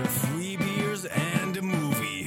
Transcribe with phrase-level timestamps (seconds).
[0.00, 2.24] to Free Beers and a Movie.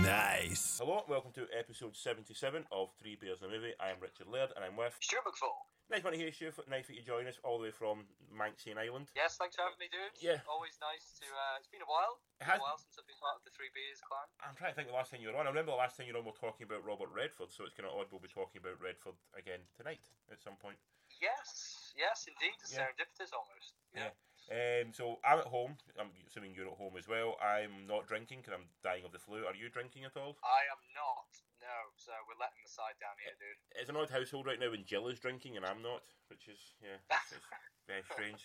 [0.00, 0.80] Nice.
[0.80, 3.76] Hello, welcome to episode 77 of Three Beers and a Movie.
[3.76, 4.96] I am Richard Laird and I'm with.
[5.04, 5.68] Stuart McFall.
[5.92, 6.48] Nice one to hear you, Stu.
[6.64, 9.12] Nice that you join us all the way from Manxian Island.
[9.12, 10.16] Yes, thanks for having me, dude.
[10.16, 10.40] Yeah.
[10.48, 11.28] Always nice to.
[11.28, 12.24] Uh, it's been a while.
[12.40, 14.24] It Been has- a while since I've been part of the Three Beers clan.
[14.40, 15.44] I'm trying to think the last time you were on.
[15.44, 17.68] I remember the last time you were on, we were talking about Robert Redford, so
[17.68, 20.80] it's kind of odd we'll be talking about Redford again tonight at some point.
[21.20, 22.56] Yes, yes, indeed.
[22.64, 22.88] It's Yeah.
[22.88, 23.76] serendipitous almost.
[23.92, 24.12] Yeah.
[24.48, 25.76] Um, so I'm at home.
[26.00, 27.36] I'm assuming you're at home as well.
[27.36, 29.44] I'm not drinking because I'm dying of the flu.
[29.44, 30.40] Are you drinking at all?
[30.40, 31.28] I am not.
[31.60, 33.60] No, so we're letting the side down here, dude.
[33.76, 36.00] It's an odd household right now when Jill is drinking and I'm not,
[36.32, 37.44] which is yeah, it's, it's
[37.84, 38.40] very strange.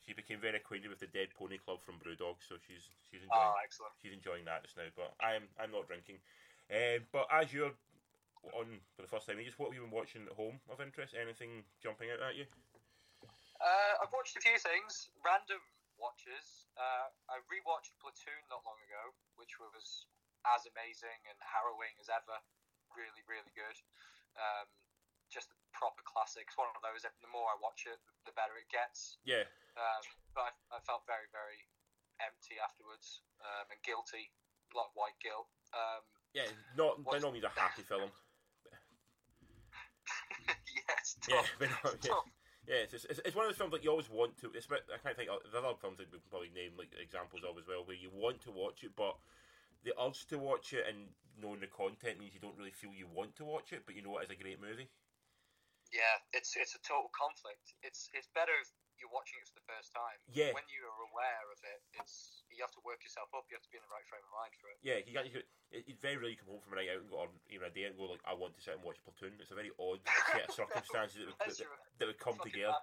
[0.00, 3.52] She became very acquainted with the Dead Pony Club from Brewdog, so she's she's enjoying
[3.52, 3.92] Oh, excellent.
[4.00, 4.88] she's enjoying that just now.
[4.96, 6.24] But I'm I'm not drinking.
[6.72, 7.76] Um, but as you're
[8.56, 11.12] on for the first time, just what have you been watching at home of interest?
[11.12, 12.48] Anything jumping out at you?
[13.60, 15.60] Uh, I've watched a few things, random
[16.00, 16.64] watches.
[16.80, 20.08] Uh, I rewatched Platoon not long ago, which was
[20.48, 22.40] as amazing and harrowing as ever.
[22.96, 23.76] Really, really good.
[24.40, 24.66] Um,
[25.28, 26.48] just a proper classic.
[26.48, 27.04] It's one of those.
[27.04, 29.20] The more I watch it, the better it gets.
[29.28, 29.44] Yeah,
[29.76, 30.02] Um,
[30.34, 31.60] but I, I felt very, very
[32.24, 34.32] empty afterwards um, and guilty,
[34.72, 35.46] a lot of white guilt.
[35.76, 36.02] Um,
[36.34, 36.48] yeah,
[36.80, 38.08] not by What's- no means a happy film.
[40.88, 42.39] yes, Yeah, tough, but no, yeah.
[42.70, 44.54] Yeah, it's, it's, it's one of those films that you always want to.
[44.54, 46.94] It's, I can't think uh, of the other films that we can probably name like
[46.94, 49.18] examples of as well, where you want to watch it, but
[49.82, 53.10] the urge to watch it and knowing the content means you don't really feel you
[53.10, 54.86] want to watch it, but you know it is a great movie.
[55.90, 57.74] Yeah, it's it's a total conflict.
[57.82, 58.54] It's it's better
[59.00, 60.20] you're watching it for the first time.
[60.30, 60.52] Yeah.
[60.54, 63.48] When you are aware of it, it's you have to work yourself up.
[63.48, 64.76] You have to be in the right frame of mind for it.
[64.84, 65.32] Yeah, you got you.
[65.40, 67.28] could- It, it's very rarely you come home from a night out and go, or
[67.48, 69.38] even a day and go like, I want to sit and watch Platoon.
[69.40, 71.66] It's a very odd set of circumstances that would, that,
[71.98, 72.76] that would come together.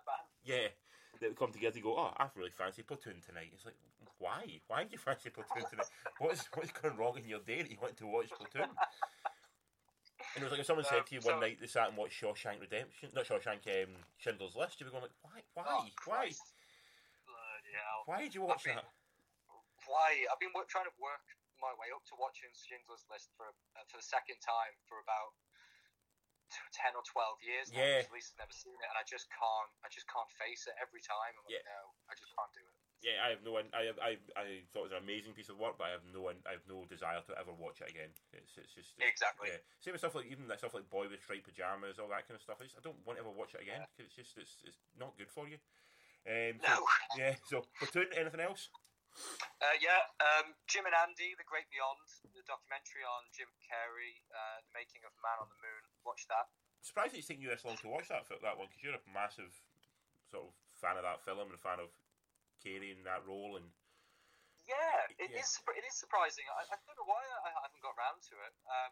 [0.44, 0.73] Yeah,
[1.22, 3.52] that would come together to go, oh, I really fancy Platoon tonight.
[3.54, 3.78] It's like,
[4.18, 4.64] why?
[4.72, 5.92] Why do you fancy Platoon tonight?
[6.18, 8.72] What is what's going wrong in your day that you want to watch Platoon?
[10.37, 11.89] And it was like if someone said Um, to you one so- night they sat
[11.89, 15.65] and watched Shawshank Redemption, not Shawshank, um, Schindler's List, you'd be going like, why, why,
[15.65, 16.30] Oh, why,
[18.05, 18.86] why did you watch been- that?
[19.89, 20.27] Why?
[20.30, 21.26] I've been work, trying to work
[21.59, 25.33] my way up to watching Schindler's List for uh, for the second time for about
[26.53, 27.71] t- ten or twelve years.
[27.73, 29.71] now, least I've never seen it, and I just can't.
[29.81, 31.33] I just can't face it every time.
[31.39, 31.65] I'm like, Yeah.
[31.65, 31.81] no,
[32.11, 32.77] I just can't do it.
[33.05, 35.61] Yeah, I have no, I, have, I, I thought it was an amazing piece of
[35.61, 38.09] work, but I have no, I have no desire to ever watch it again.
[38.33, 39.53] It's, it's just it's, Exactly.
[39.53, 42.25] Yeah, same with stuff like even that stuff like Boy with Striped Pajamas, all that
[42.25, 42.58] kind of stuff.
[42.58, 43.89] I, just, I don't want to ever watch it again Yeah.
[43.93, 45.61] because it's just it's, it's not good for you.
[46.25, 46.77] Um, so, No.
[47.21, 47.33] Yeah.
[47.45, 48.09] So Platoon.
[48.17, 48.73] Anything else?
[49.58, 52.05] Uh, yeah, um, Jim and Andy, The Great Beyond,
[52.37, 55.83] the documentary on Jim Carrey, uh, the making of Man on the Moon.
[56.05, 56.45] Watch that.
[56.85, 59.49] Surprised it's taken you this long to watch that that one because you're a massive
[60.29, 61.89] sort of fan of that film and a fan of
[62.67, 63.72] Carrey in that role and
[64.67, 65.39] Yeah, it yeah.
[65.39, 65.55] is.
[65.80, 66.44] It is surprising.
[66.52, 68.54] I, I don't know why I, haven't got round to it.
[68.67, 68.92] Um,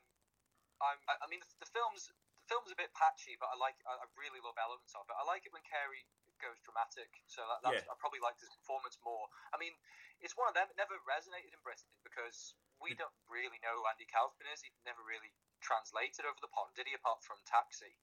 [0.79, 3.75] I'm, I, I mean, the, the film's the film's a bit patchy, but I like.
[3.83, 5.15] I, I really love elements of it.
[5.19, 6.07] I like it when Carrey
[6.39, 7.11] goes dramatic.
[7.27, 7.91] So that, that's, Yeah.
[7.91, 9.27] I probably like his performance more.
[9.51, 9.75] I mean,
[10.23, 10.67] it's one of them.
[10.71, 13.07] It never resonated in Britain because we Mm.
[13.07, 14.59] don't really know who Andy Kaufman is.
[14.63, 15.31] He never really
[15.63, 16.93] translated over the pond, did he?
[16.95, 17.95] Apart from Taxi.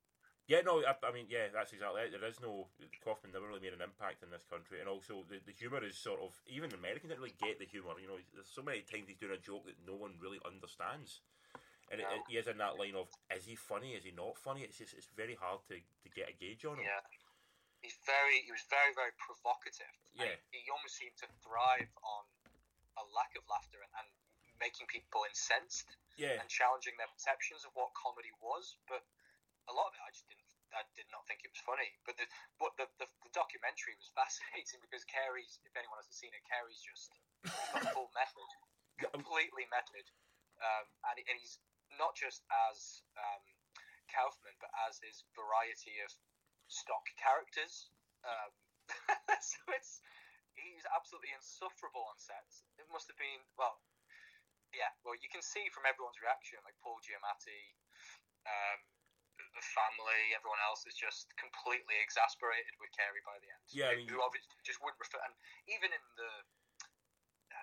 [0.53, 2.13] Yeah, no, I, I mean, yeah, that's exactly it.
[2.13, 2.69] There is no
[3.01, 5.97] Kaufman never really made an impact in this country, and also the, the humor is
[5.97, 7.97] sort of even the Americans don't really get the humor.
[7.97, 11.25] You know, there's so many times he's doing a joke that no one really understands,
[11.89, 12.13] and No.
[12.13, 14.61] it, he is in that line of is he funny, is he not funny?
[14.69, 16.85] It's just it's very hard to, to get a gauge on him.
[16.85, 17.01] Yeah.
[17.81, 18.45] He's very.
[18.45, 19.89] He was very, very provocative.
[20.13, 20.37] Yeah.
[20.53, 22.23] He almost seemed to thrive on
[23.01, 24.09] a lack of laughter and, and
[24.61, 28.77] making people incensed Yeah, and challenging their perceptions of what comedy was.
[28.85, 29.01] But
[29.67, 30.42] a lot of it, I just didn't.
[30.73, 31.91] I did not think it was funny.
[32.09, 35.61] But the but the, the, the documentary was fascinating because Carrey's.
[35.65, 37.13] If anyone hasn't seen it, Carrey's just
[37.93, 38.51] full method,
[39.13, 40.07] completely method,
[40.61, 41.61] um, and, and he's
[42.01, 43.45] not just as um,
[44.09, 46.11] Kaufman, but as his variety of
[46.69, 47.93] stock characters.
[48.25, 48.53] Um,
[49.41, 50.01] so it's
[50.57, 52.49] he's absolutely insufferable on set.
[52.81, 53.81] It must have been well,
[54.73, 54.93] yeah.
[55.05, 57.77] Well, you can see from everyone's reaction, like Paul Giamatti,
[58.49, 58.81] um,
[59.53, 63.63] the family, everyone else is just completely exasperated with Carrey by the end.
[63.69, 65.21] Yeah, I mean, who obviously just wouldn't refer.
[65.23, 65.35] And
[65.69, 66.33] even in the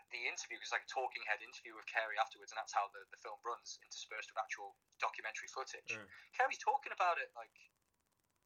[0.10, 2.90] the interview, it was like a talking head interview with Carrey afterwards, and that's how
[2.94, 5.86] the, the film runs, interspersed with actual documentary footage.
[5.94, 6.06] Mm.
[6.34, 7.54] Carrey's talking about it like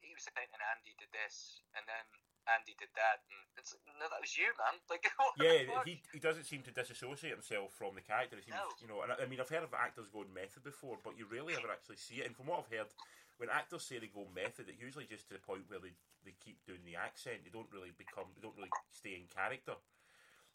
[0.04, 2.06] he was saying, and Andy did this, and then
[2.52, 4.76] Andy did that, and it's like, no, that was you, man.
[4.92, 5.08] Like,
[5.40, 8.36] yeah, he, he doesn't seem to disassociate himself from the character.
[8.38, 8.68] He seems, No.
[8.84, 11.26] you know, and I, I mean, I've heard of actors going method before, but you
[11.26, 12.28] rarely ever actually see it.
[12.28, 12.92] And from what I've heard,
[13.38, 15.94] when actors say they go method, it usually just to the point where they,
[16.26, 17.44] they keep doing the accent.
[17.44, 19.76] They don't really become, they don't really stay in character.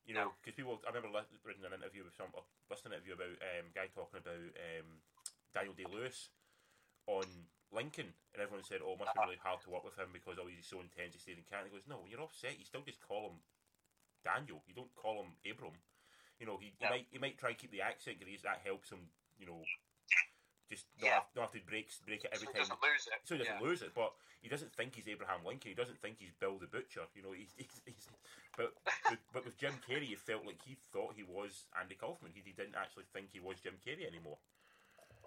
[0.06, 2.32] You know, because people, I remember li- reading an interview with some,
[2.72, 4.88] listening to an interview about um, a guy talking about um,
[5.52, 6.32] Daniel Day Lewis
[7.06, 7.28] on
[7.72, 10.40] Lincoln, and everyone said, "Oh, it must be really hard to work with him because
[10.40, 11.12] oh, he's so intense.
[11.12, 12.56] He stayed in Canada." He goes, "No, when you're upset.
[12.56, 13.38] you still just call him
[14.24, 14.62] Daniel.
[14.68, 15.76] You don't call him Abram.
[16.40, 16.90] You know, he, he Yeah.
[16.90, 19.10] might he might try and keep the accent because that helps him.
[19.38, 19.60] You know,
[20.68, 21.14] just not, Yeah.
[21.24, 22.62] have, not have to break break it So every he time.
[22.68, 23.18] doesn't lose it.
[23.24, 23.66] So he doesn't yeah.
[23.68, 25.68] lose it, but he doesn't think he's Abraham Lincoln.
[25.72, 27.08] He doesn't think he's Bill the Butcher.
[27.16, 28.06] You know, he's, he's, he's
[28.56, 28.74] but
[29.10, 32.32] with, but with Jim Carrey, it felt like he thought he was Andy Kaufman.
[32.34, 34.38] He, he didn't actually think he was Jim Carrey anymore.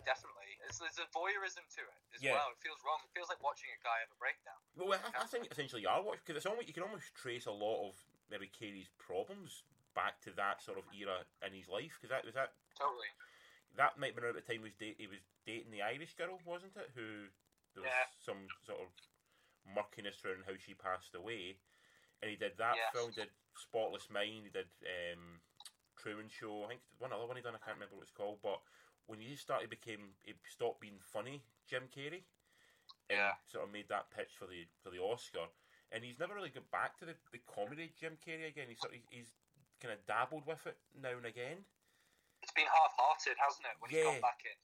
[0.01, 0.57] Definitely.
[0.65, 2.33] It's, there's a voyeurism to it as Yeah.
[2.33, 2.49] well.
[2.53, 2.97] It feels wrong.
[3.05, 4.57] It feels like watching a guy have a breakdown.
[4.73, 7.45] Well, I, I think essentially you are watching because it's almost you can almost trace
[7.45, 7.93] a lot of
[8.33, 9.61] maybe Carrey's problems
[9.93, 13.11] back to that sort of era in his life because that was that Totally.
[13.77, 16.15] That might have been around the time he was, date, he was dating the Irish
[16.15, 16.91] girl, wasn't it?
[16.95, 17.27] Who
[17.73, 18.07] there was Yeah.
[18.19, 18.87] some sort of
[19.75, 21.55] murkiness around how she passed away,
[22.21, 22.93] and he did that Yes.
[22.93, 23.11] film.
[23.15, 24.45] Did Spotless Mind.
[24.45, 24.67] He did
[25.13, 25.41] um,
[25.97, 26.63] Truman Show.
[26.65, 27.55] I think one other one he done.
[27.55, 28.39] I can't remember what it's called.
[28.41, 28.61] But
[29.07, 32.23] when he started became he stopped being funny, Jim Carrey,
[33.09, 33.33] and Yeah.
[33.47, 35.47] sort of made that pitch for the for the Oscar.
[35.91, 38.67] And he's never really got back to the, the comedy Jim Carrey again.
[38.69, 39.33] He's sort of, he's
[39.81, 41.65] kind of dabbled with it now and again.
[42.41, 43.75] It's been half-hearted, hasn't it?
[43.79, 44.11] When he's Yeah.
[44.11, 44.57] gone back in.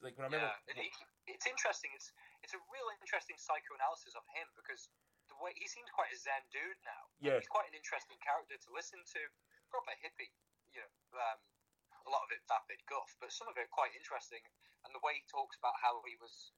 [0.00, 0.88] Like when I remember, Yeah,
[1.28, 1.92] it's interesting.
[1.92, 2.12] It's
[2.42, 4.88] it's a real interesting psychoanalysis of him because
[5.28, 7.04] the way he seems quite a zen dude now.
[7.20, 7.36] Yeah.
[7.36, 9.22] he's quite an interesting character to listen to.
[9.68, 10.32] Proper hippie,
[10.72, 11.20] you know.
[11.20, 11.38] Um,
[12.06, 14.40] a lot of it vapid guff, but some of it quite interesting.
[14.88, 16.50] And the way he talks about how he was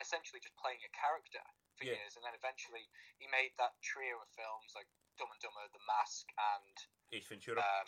[0.00, 1.44] essentially just playing a character
[1.76, 2.00] for Yeah.
[2.00, 2.88] years, and then eventually
[3.20, 4.88] he made that trio of films like
[5.20, 6.76] Dumb and Dumber, The Mask, and
[7.12, 7.60] Ace Ventura.
[7.60, 7.86] um,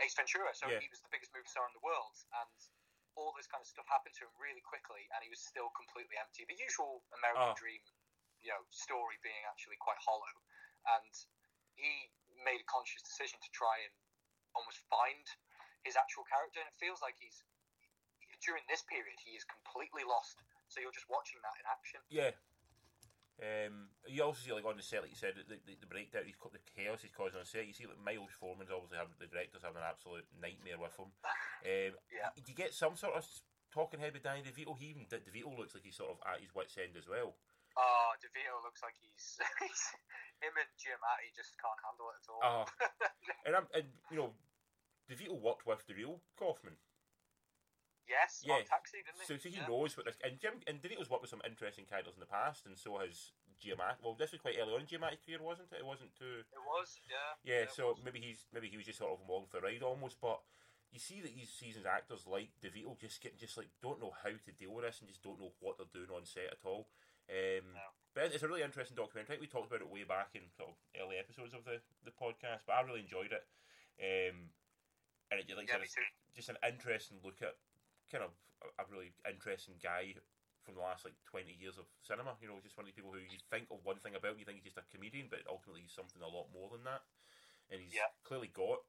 [0.00, 0.54] Ace Ventura.
[0.54, 0.80] So Yeah.
[0.80, 2.56] he was the biggest movie star in the world, and
[3.14, 6.16] all this kind of stuff happened to him really quickly, and he was still completely
[6.18, 6.44] empty.
[6.44, 7.54] The usual American Oh.
[7.54, 7.82] dream,
[8.42, 10.34] you know, story being actually quite hollow,
[10.98, 11.14] and
[11.76, 12.10] he
[12.42, 13.94] made a conscious decision to try and
[14.54, 15.26] almost find
[15.84, 17.42] his actual character, and it feels like he's
[18.42, 20.42] during this period he is completely lost.
[20.68, 22.00] So you're just watching that in action.
[22.10, 22.32] Yeah.
[23.42, 26.22] Um, you also see, like on the set, like you said, the, the, the breakdown,
[26.22, 27.66] he's, the chaos he's causing on set.
[27.66, 31.10] You see, like Milos Forman's obviously having the director's having an absolute nightmare with him.
[31.66, 32.30] Um, Yeah.
[32.38, 33.26] Do you get some sort of
[33.74, 34.78] talking head with Danny DeVito?
[34.78, 37.34] He even DeVito looks like he's sort of at his wits end as well.
[37.74, 39.34] Oh, DeVito looks like he's,
[39.66, 39.82] he's
[40.38, 42.42] him and Giamatti just can't handle it at all.
[42.42, 42.66] Uh,
[43.50, 44.30] and I'm, and you know,
[45.10, 46.78] DeVito worked with the real Kaufman,
[48.14, 48.54] yes, yeah.
[48.54, 49.26] on Taxi, didn't he?
[49.26, 49.66] so, so he Yeah.
[49.66, 50.16] knows what this.
[50.22, 53.32] And Jim and DeVito's worked with some interesting characters in the past, and so has
[53.58, 54.02] Giamatti.
[54.02, 55.78] Well, this was quite early on in Giamatti's career, wasn't it?
[55.82, 56.46] It wasn't too.
[56.46, 57.34] It was, yeah.
[57.42, 59.82] Yeah, it so maybe he's maybe he was just sort of along for the ride
[59.82, 60.40] almost, but
[60.92, 64.30] you see that these seasons actors like DeVito just getting just like don't know how
[64.30, 66.86] to deal with this and just don't know what they're doing on set at all.
[67.28, 67.88] Um, No.
[68.14, 69.38] But it's a really interesting documentary.
[69.40, 72.62] We talked about it way back in sort of early episodes of the, the podcast,
[72.66, 73.42] but I really enjoyed it.
[73.98, 74.50] Um,
[75.32, 76.06] and it like Yeah, said, me it's too.
[76.36, 77.56] just an interesting look at
[78.10, 78.32] kind of
[78.78, 80.14] a, really interesting guy
[80.64, 82.36] from the last like 20 years of cinema.
[82.40, 84.44] You know, just one of the people who you think of one thing about, you
[84.44, 87.04] think he's just a comedian, but ultimately he's something a lot more than that.
[87.70, 88.08] And he's Yeah.
[88.24, 88.84] clearly got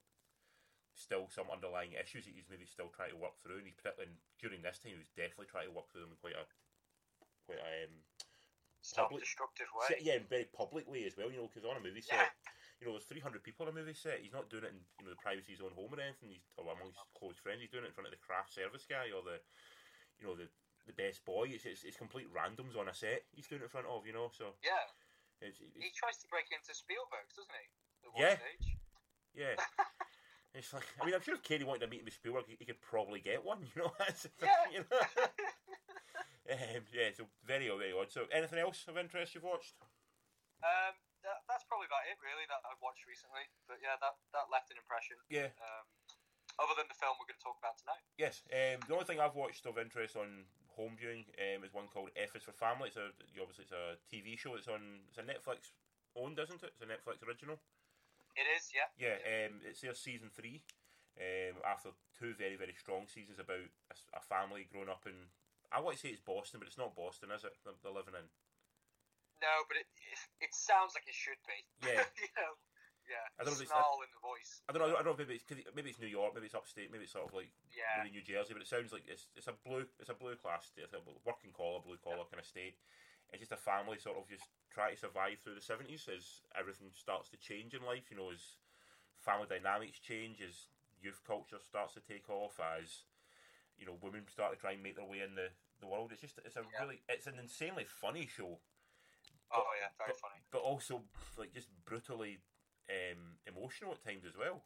[0.95, 3.59] still some underlying issues that he's maybe still trying to work through.
[3.59, 6.17] And he's particularly during this time, he was definitely trying to work through them in
[6.17, 6.45] quite a
[7.45, 8.03] quite a um,
[8.95, 9.99] public- Self-destructive way.
[10.01, 11.31] yeah, in very public way as well.
[11.31, 12.29] You know, because on a movie Yeah.
[12.81, 14.19] You know, there's 300 people on a movie set.
[14.19, 16.35] He's not doing it in you know the privacy of his own home or anything.
[16.35, 17.63] He's or amongst close friends.
[17.63, 19.39] He's doing it in front of the craft service guy or the,
[20.19, 20.51] you know, the
[20.85, 21.49] the best boy.
[21.49, 23.23] It's it's, it's complete randoms on a set.
[23.31, 24.27] He's doing it in front of you know.
[24.35, 24.85] So Yeah,
[25.39, 27.65] it's, he tries to break into Spielberg's, doesn't he?
[28.19, 28.35] Yeah.
[28.37, 28.67] stage.
[29.35, 29.55] yeah.
[30.55, 32.63] It's like I mean I'm sure if Katie wanted to meet with Spielberg, he, he
[32.63, 33.59] could probably get one.
[33.75, 33.91] You know,
[34.39, 34.71] Yeah.
[34.71, 35.03] you know?
[36.55, 37.11] um, yeah.
[37.11, 38.07] So very very odd.
[38.07, 39.75] So anything else of interest you've watched?
[40.63, 40.95] um,
[41.27, 42.44] that, that's probably about it, really,
[42.95, 43.43] watched recently.
[43.67, 45.19] But yeah, that, that left an impression.
[45.27, 45.51] Yeah.
[45.59, 45.83] Um,
[46.55, 47.99] other than the film we're going to talk about tonight.
[48.15, 51.91] Yes, um, the only thing I've watched of interest on home viewing um, is one
[51.91, 52.95] called F is for Family.
[52.95, 54.55] It's a obviously it's a TV show.
[54.55, 55.75] It's on it's a Netflix
[56.15, 56.71] owned, isn't it?
[56.71, 57.59] It's a Netflix original.
[58.39, 58.87] It is, yeah.
[58.95, 60.63] Yeah, um, it's their season three.
[61.19, 63.67] Um, after two very very strong seasons about
[64.15, 65.15] a family growing up in
[65.71, 67.51] I want to say it's Boston, but it's not Boston, is it?
[67.67, 68.27] They're, they're living in.
[69.43, 71.59] No, but it, it, it sounds like it should be.
[71.83, 72.07] Yeah.
[72.23, 72.55] you know.
[73.45, 74.61] I don't know if it's- Snarl in the voice.
[74.67, 74.89] I don't know.
[74.97, 75.17] I don't know.
[75.21, 76.33] Maybe it's maybe it's New York.
[76.33, 76.89] Maybe it's upstate.
[76.91, 78.01] Maybe it's sort of like Yeah.
[78.01, 80.65] maybe New Jersey, but it sounds like it's it's a blue it's a blue class
[80.67, 82.77] state, it's a working collar, blue collar kind of state.
[83.29, 86.91] It's just a family sort of just try to survive through the seventies as everything
[86.93, 88.09] starts to change in life.
[88.09, 88.57] You know, as
[89.21, 90.67] family dynamics change, as
[91.01, 93.03] youth culture starts to take off, as
[93.77, 95.49] you know, women start to try and make their way in the,
[95.81, 96.11] the world.
[96.11, 96.81] It's just it's a Yeah.
[96.81, 98.59] really it's an insanely funny show,
[99.51, 100.41] Oh, yeah, very funny.
[100.51, 101.03] but also
[101.37, 102.39] like just brutally
[102.89, 104.63] um, emotional at times as well.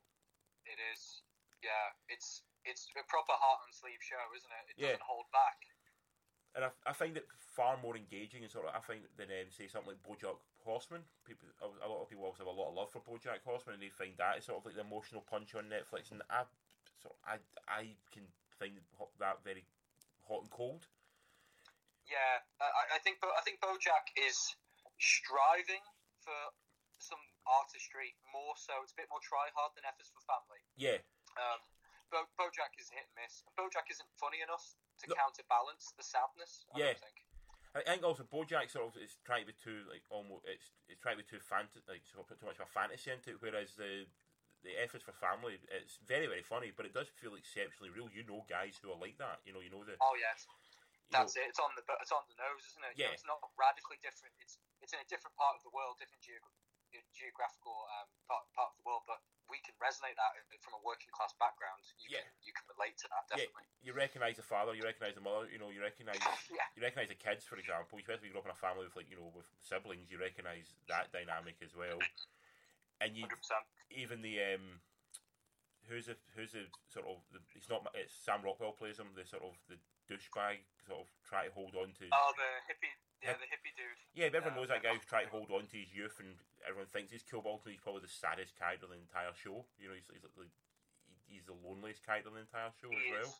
[0.65, 1.21] It is.
[1.63, 4.65] Yeah, it's it's a proper heart and sleeve show, isn't it?
[4.71, 4.87] It Yeah.
[4.95, 5.59] doesn't hold back.
[6.55, 9.47] and I, I find it far more engaging and sort of I find than um,
[9.53, 10.35] say something like BoJack
[10.65, 11.03] Horseman.
[11.23, 13.83] People, a lot of people also have a lot of love for BoJack Horseman, and
[13.83, 16.11] they find that it's sort of like the emotional punch on Netflix.
[16.11, 16.43] And I,
[16.99, 17.35] sort of, I,
[17.69, 18.75] I can find
[19.19, 19.63] that very
[20.27, 20.87] hot and cold.
[22.09, 24.55] Yeah, I, I- I think I think BoJack is
[24.97, 25.85] striving
[26.25, 26.35] for
[26.97, 28.77] some artistry more so.
[28.85, 30.61] It's a bit more try hard than F is for Family.
[30.77, 31.01] Yeah,
[31.37, 31.59] Um,
[32.09, 33.43] Bo, BoJack is hit and miss.
[33.45, 34.65] And BoJack isn't funny enough
[35.01, 35.15] to No.
[35.15, 36.65] counterbalance the sadness.
[36.73, 36.85] I Yeah.
[36.93, 37.19] don't think.
[37.75, 40.99] I think also BoJack sort of is trying to be too like almost it's it's
[41.01, 43.31] trying to be too fant like sort of put too much of a fantasy into
[43.37, 44.09] it, whereas the
[44.63, 45.61] the F is for family.
[45.69, 48.09] It's very very funny, but it does feel exceptionally real.
[48.09, 49.39] You know, guys who are like that.
[49.45, 51.45] You know, you know the Oh yes, you know- that's it.
[51.47, 52.97] It's on the it's on the nose, isn't it?
[52.97, 53.13] You know, Yeah.
[53.13, 54.33] it's not radically different.
[54.41, 56.41] It's it's in a different part of the world, different geog-
[57.13, 60.31] geographical um, part, part of the world, but we can resonate that
[60.61, 61.81] from a working class background.
[62.01, 62.25] You Yeah.
[62.25, 63.65] can you can relate to that yeah, definitely.
[63.81, 66.21] you recognise the father, you recognise the mother, you know, you recognise
[66.53, 66.65] Yeah.
[66.77, 67.97] you recognise the kids, for example.
[67.97, 70.17] Especially if you grow up in a family with like you know with siblings, you
[70.21, 71.99] recognise that dynamic as well.
[73.01, 73.65] And you Hundred percent.
[73.89, 74.81] even the um,
[75.89, 79.25] who's the who's the sort of the, it's not it's Sam Rockwell plays him the
[79.25, 79.77] sort of the
[80.09, 82.05] douchebag sort of try to hold on to.
[82.13, 82.93] Oh, the hippie,
[83.23, 83.99] yeah, the hippie dude.
[84.15, 86.39] Yeah, everyone Uh, knows that guy who's trying to hold on to his youth, and
[86.67, 87.41] everyone thinks he's cool.
[87.43, 89.65] But ultimately, he's probably the saddest character in the entire show.
[89.77, 90.51] You know, he's, he's, like,
[91.27, 93.31] he's the loneliest character in the entire show He as well.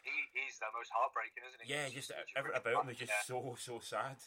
[0.00, 1.68] He, he's the most heartbreaking, isn't he?
[1.70, 3.28] Yeah, He's just everything about him is just yeah.
[3.28, 4.16] so so sad.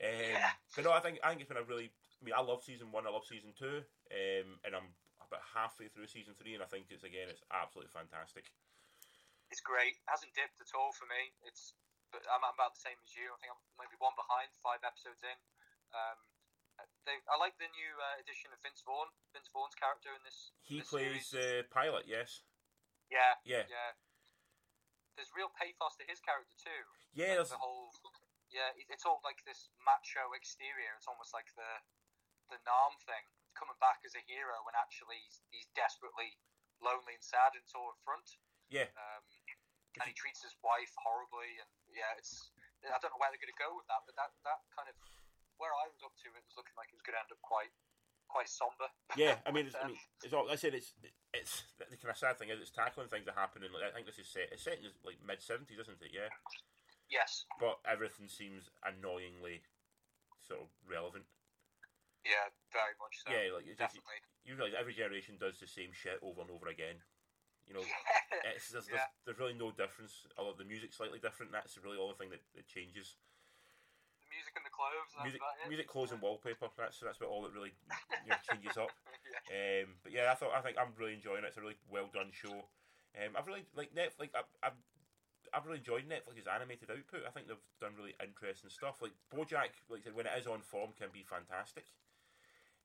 [0.00, 0.56] Um, Yeah.
[0.74, 1.92] But no, I think I think it's been a really.
[1.92, 3.04] I mean, I love season one.
[3.06, 4.88] I love season two, um, and I'm
[5.20, 8.48] about halfway through season three, and I think it's again, it's absolutely fantastic.
[9.52, 10.00] It's great.
[10.00, 11.36] It hasn't dipped at all for me.
[11.44, 11.76] It's
[12.12, 13.32] but I'm, I'm about the same as you.
[13.32, 15.38] I think I'm maybe one behind, five episodes in.
[15.96, 16.18] Um,
[17.08, 19.08] they, I like the new uh, edition of Vince Vaughn.
[19.34, 20.52] Vince Vaughn's character in this.
[20.62, 21.64] He this plays series.
[21.64, 22.44] uh, pilot, yes,
[23.10, 23.92] yeah, yeah, yeah.
[25.16, 26.82] There's real pathos to his character too.
[27.12, 27.36] yeah.
[27.44, 27.92] Like the whole,
[28.48, 30.96] yeah, it's all like this macho exterior.
[30.96, 31.68] It's almost like the
[32.48, 33.24] the Nam thing,
[33.56, 36.36] coming back as a hero when actually he's, he's desperately
[36.84, 38.36] lonely and sad and all up front.
[38.68, 39.22] yeah, Um,
[40.00, 42.50] and he treats his wife horribly, and yeah, it's
[42.82, 44.96] I don't know where they're going to go with that, but that that kind of
[45.60, 47.42] where I was up to, it was looking like it was going to end up
[47.44, 47.70] quite
[48.32, 48.88] quite somber.
[49.14, 49.36] yeah.
[49.44, 50.96] I mean, it's, I Um, mean, it's all, I said it's
[51.36, 53.70] it's the kind of sad thing is it's tackling things that happen in.
[53.70, 54.48] Like, I think this is set.
[54.50, 56.10] It's set in like mid seventies, isn't it?
[56.10, 56.32] Yeah,
[57.12, 59.62] yes, but everything seems annoyingly
[60.42, 61.28] sort of relevant.
[62.24, 63.30] yeah, very much so.
[63.30, 64.18] yeah, like it's just, definitely.
[64.48, 66.98] you realise every generation does the same shit over and over again.
[67.72, 67.86] You know,
[68.52, 69.00] it's there's, Yeah.
[69.00, 70.28] there's, there's really no difference.
[70.36, 73.16] Although the music's slightly different, that's really all the thing that, that changes.
[74.20, 75.08] the music and the clothes.
[75.16, 75.68] That's Music, about it.
[75.72, 76.68] music, clothes, and wallpaper.
[76.76, 77.72] That's that's what all that really
[78.28, 78.92] you know, changes up.
[79.48, 79.88] yeah.
[79.88, 81.48] Um, but yeah, I thought I think I'm really enjoying it.
[81.48, 82.68] It's a really well done show.
[83.16, 84.36] Um, I've really like Netflix.
[84.36, 84.76] I've, I've
[85.56, 87.24] I've really enjoyed Netflix's animated output.
[87.24, 89.00] I think they've done really interesting stuff.
[89.00, 91.88] Like BoJack, like I said, when it is on form, can be fantastic.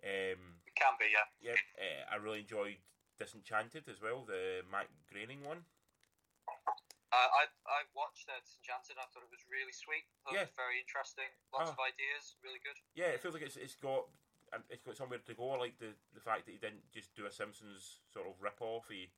[0.03, 1.27] Um, It can be, yeah.
[1.41, 2.77] yeah, uh, I really enjoyed
[3.19, 5.65] Disenchanted as well, the Matt Groening one.
[7.07, 8.99] Uh, I I watched uh, Disenchanted.
[8.99, 10.03] I thought it was really sweet.
[10.23, 10.47] Thought Yeah.
[10.59, 11.27] very interesting.
[11.55, 11.73] Lots Oh.
[11.73, 12.35] of ideas.
[12.43, 12.75] Really good.
[12.95, 14.07] Yeah, it feels like it's it's got
[14.53, 15.51] um, it's got somewhere to go.
[15.51, 18.59] I like the the fact that he didn't just do a Simpsons sort of rip
[18.61, 18.87] off.
[18.91, 19.09] He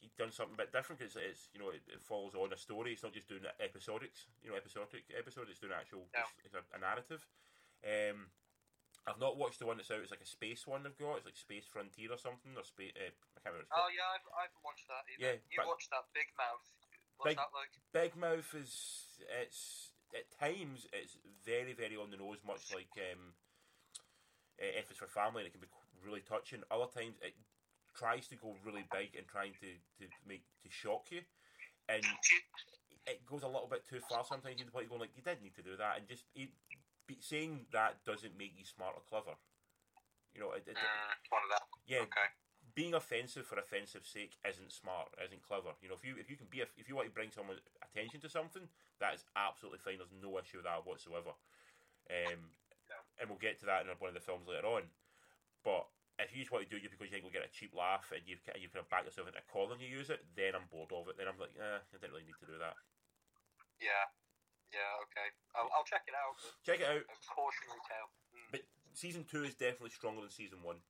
[0.00, 1.02] he done something a bit different.
[1.02, 2.92] It's, it's you know it, it follows on a story.
[2.94, 4.26] It's not just doing episodics.
[4.42, 5.50] You know, episodic episode.
[5.50, 6.06] It's doing actual.
[6.14, 6.22] No.
[6.44, 7.26] It's a, a narrative.
[7.84, 8.30] Um,
[9.04, 10.00] I've not watched the one that's out.
[10.00, 11.20] It's like a space one they've got.
[11.20, 12.96] It's like Space Frontier or something or space.
[12.96, 13.68] Uh, I can't remember.
[13.76, 15.20] Oh yeah, I've, I haven't watched that either.
[15.20, 16.64] Yeah, you watched that Big Mouth.
[17.20, 17.72] What's Big- that like?
[17.92, 18.72] Big Mouth is
[19.28, 23.36] it's at times it's very very on the nose, much like um,
[24.56, 25.68] uh, F is for Family, and it can be
[26.00, 26.64] really touching.
[26.72, 27.36] Other times it
[27.92, 29.70] tries to go really big and trying to,
[30.00, 31.20] to make to shock you,
[31.92, 32.02] and
[33.06, 34.56] it goes a little bit too far sometimes.
[34.58, 36.24] You point going like you did need to do that, and just
[37.06, 39.36] be, saying that doesn't make you smart or clever.
[40.34, 41.64] You know, it, it, Mm, one of them.
[41.86, 42.28] yeah, Okay.
[42.74, 45.74] being offensive for offensive sake isn't smart, isn't clever.
[45.80, 47.58] You know, if you if you can be a, if you want to bring someone
[47.82, 48.66] attention to something,
[48.98, 49.98] that is absolutely fine.
[49.98, 51.34] There's no issue with that whatsoever.
[52.10, 52.50] Um,
[53.20, 54.90] and we'll get to that in one of the films later on.
[55.62, 55.86] But
[56.18, 58.10] if you just want to do it because you think we'll get a cheap laugh
[58.10, 60.54] and you and you kind of back yourself into a calling you use it, then
[60.58, 61.16] I'm bored of it.
[61.18, 62.74] Then I'm like, eh, I didn't really need to do that.
[63.78, 64.06] Yeah.
[64.74, 65.02] Yeah.
[65.06, 65.28] Okay.
[65.54, 66.34] I'll, I'll check it out.
[66.66, 67.06] Check it out.
[67.30, 68.10] Cautionary tale.
[68.34, 68.50] Mm.
[68.50, 68.62] But
[68.98, 70.82] season two is definitely stronger than season one.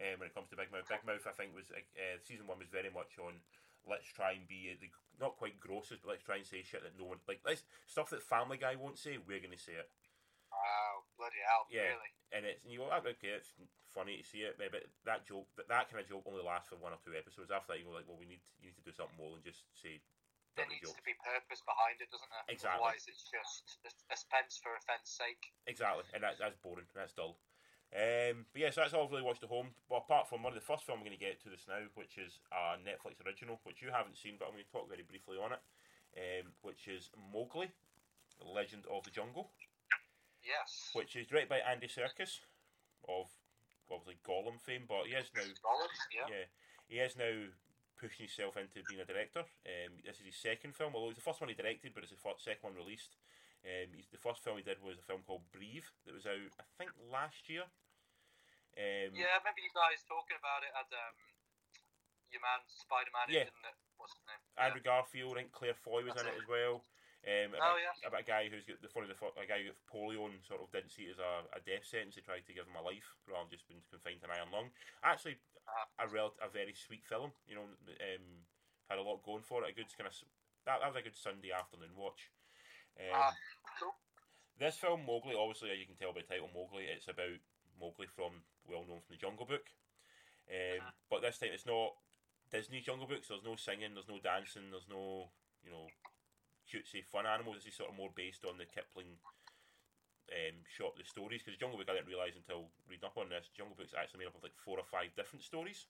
[0.00, 2.60] Um, when it comes to Big Mouth, Big Mouth, I think was uh, season one
[2.60, 3.40] was very much on.
[3.88, 6.84] Let's try and be uh, the not quite grossest, but let's try and say shit
[6.84, 7.40] that no one like.
[7.44, 9.16] Let's stuff that Family Guy won't say.
[9.16, 9.88] We're going to say it.
[10.52, 11.04] Wow.
[11.20, 11.92] bloody hell, Yeah.
[11.96, 12.12] really.
[12.32, 13.52] and it's and you go, "Ah, okay, it's
[13.92, 14.72] funny to see it, but
[15.04, 17.48] that joke, that, that kind of joke only lasts for one or two episodes.
[17.52, 19.44] After that, you go like, well, we need you need to do something more than
[19.44, 20.00] just say
[20.56, 22.46] There needs to be purpose behind it, doesn't there?
[22.48, 22.80] Exactly.
[22.80, 25.52] Otherwise, it's just a- offence for offence sake.
[25.68, 26.88] Exactly, and that's that's boring.
[26.96, 27.36] That's dull.
[27.94, 29.70] Um, but yes, that's all I've really watched at home.
[29.88, 31.86] Well, apart from one of the first film I'm going to get to this now,
[31.94, 35.04] which is a Netflix original, which you haven't seen, but I'm going to talk very
[35.06, 35.62] briefly on it.
[36.16, 37.68] Um, which is Mowgli,
[38.40, 39.52] the Legend of the Jungle,
[40.42, 40.90] Yes.
[40.94, 42.40] which is directed by Andy Serkis
[43.06, 43.28] of
[43.90, 46.26] obviously Gollum fame, but he is now Solid, yeah.
[46.32, 46.44] yeah,
[46.88, 47.46] he is now
[47.96, 49.44] pushing himself into being a director.
[49.64, 52.12] Um, this is his second film, although it's the first one he directed, but it's
[52.12, 53.16] the first, second one released.
[53.64, 56.54] Um, he's, the first film he did was a film called Breathe that was out,
[56.60, 57.66] I think, last year.
[58.76, 61.16] Um, Yeah, I remember you guys talking about it at um,
[62.30, 63.48] your man Spider Man, Yeah.
[63.96, 64.42] What's his name?
[64.60, 66.84] Andrew Garfield, I think Claire Foy was in it That's as well.
[67.26, 68.06] Um, Oh, about, yeah.
[68.06, 70.62] about a guy who's got the funny, the a guy who got polio and sort
[70.62, 72.14] of didn't see it as a, a death sentence.
[72.14, 74.54] He tried to give him a life rather than just being confined to an iron
[74.54, 74.70] lung.
[75.02, 76.06] Actually, Uh-huh.
[76.06, 77.34] a rel- a very sweet film.
[77.50, 78.26] You know, um,
[78.86, 79.70] had a lot going for it.
[79.70, 80.14] A good kind of
[80.70, 82.30] that, that was a good Sunday afternoon watch.
[82.98, 83.34] Um, Ah,
[83.82, 83.94] cool.
[84.58, 87.42] This film, Mowgli, obviously, as you can tell by the title Mowgli, it's about
[87.82, 89.66] Mowgli from, well known from the Jungle Book.
[90.48, 90.90] Um, Uh-huh.
[91.10, 91.98] But this time it's not
[92.54, 95.30] Disney Jungle Book, so there's no singing, there's no dancing, there's no,
[95.66, 95.90] you know,
[96.66, 97.62] cutesy fun animals.
[97.62, 99.18] This is sort of more based on the Kipling
[100.30, 103.50] um, short the stories, because Jungle Book, I didn't realise until reading up on this,
[103.54, 105.86] Jungle Book's actually made up of like four or five different stories.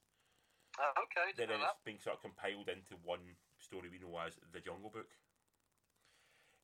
[0.76, 1.80] Oh, okay, Then it's that.
[1.88, 5.08] being sort of compiled into one story we know as the Jungle Book.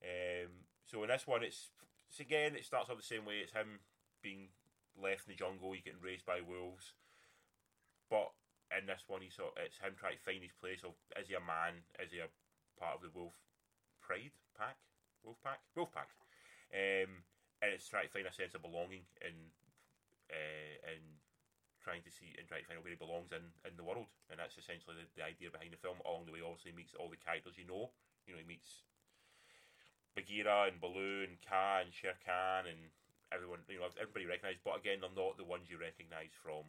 [0.04, 1.72] Um, so in this one, it's,
[2.10, 3.40] it's again, it starts off the same way.
[3.40, 3.80] It's him
[4.20, 4.52] being
[5.00, 6.92] left in the jungle, he's getting raised by wolves.
[8.10, 8.36] But
[8.76, 10.84] in this one, he's sort it's him trying to find his place.
[10.84, 11.88] Of is he a man?
[11.96, 12.28] Is he a
[12.76, 13.32] part of the wolf
[14.02, 14.76] pride pack?
[15.22, 15.62] Wolf pack?
[15.78, 16.10] Wolf pack.
[16.74, 17.22] Um,
[17.62, 19.38] and it's trying to find a sense of belonging and
[20.30, 21.22] uh, and
[21.78, 24.10] trying to see and trying to find out where he belongs in, in the world.
[24.30, 26.02] And that's essentially the, the idea behind the film.
[26.02, 27.94] Along the way, obviously, he meets all the characters you know.
[28.26, 28.82] You know, he meets
[30.14, 32.90] Bagheera and Baloo and Kaa and Shere Khan and
[33.30, 33.62] everyone.
[33.70, 34.62] You know, everybody recognised.
[34.66, 36.66] But again, they're not the ones you recognise from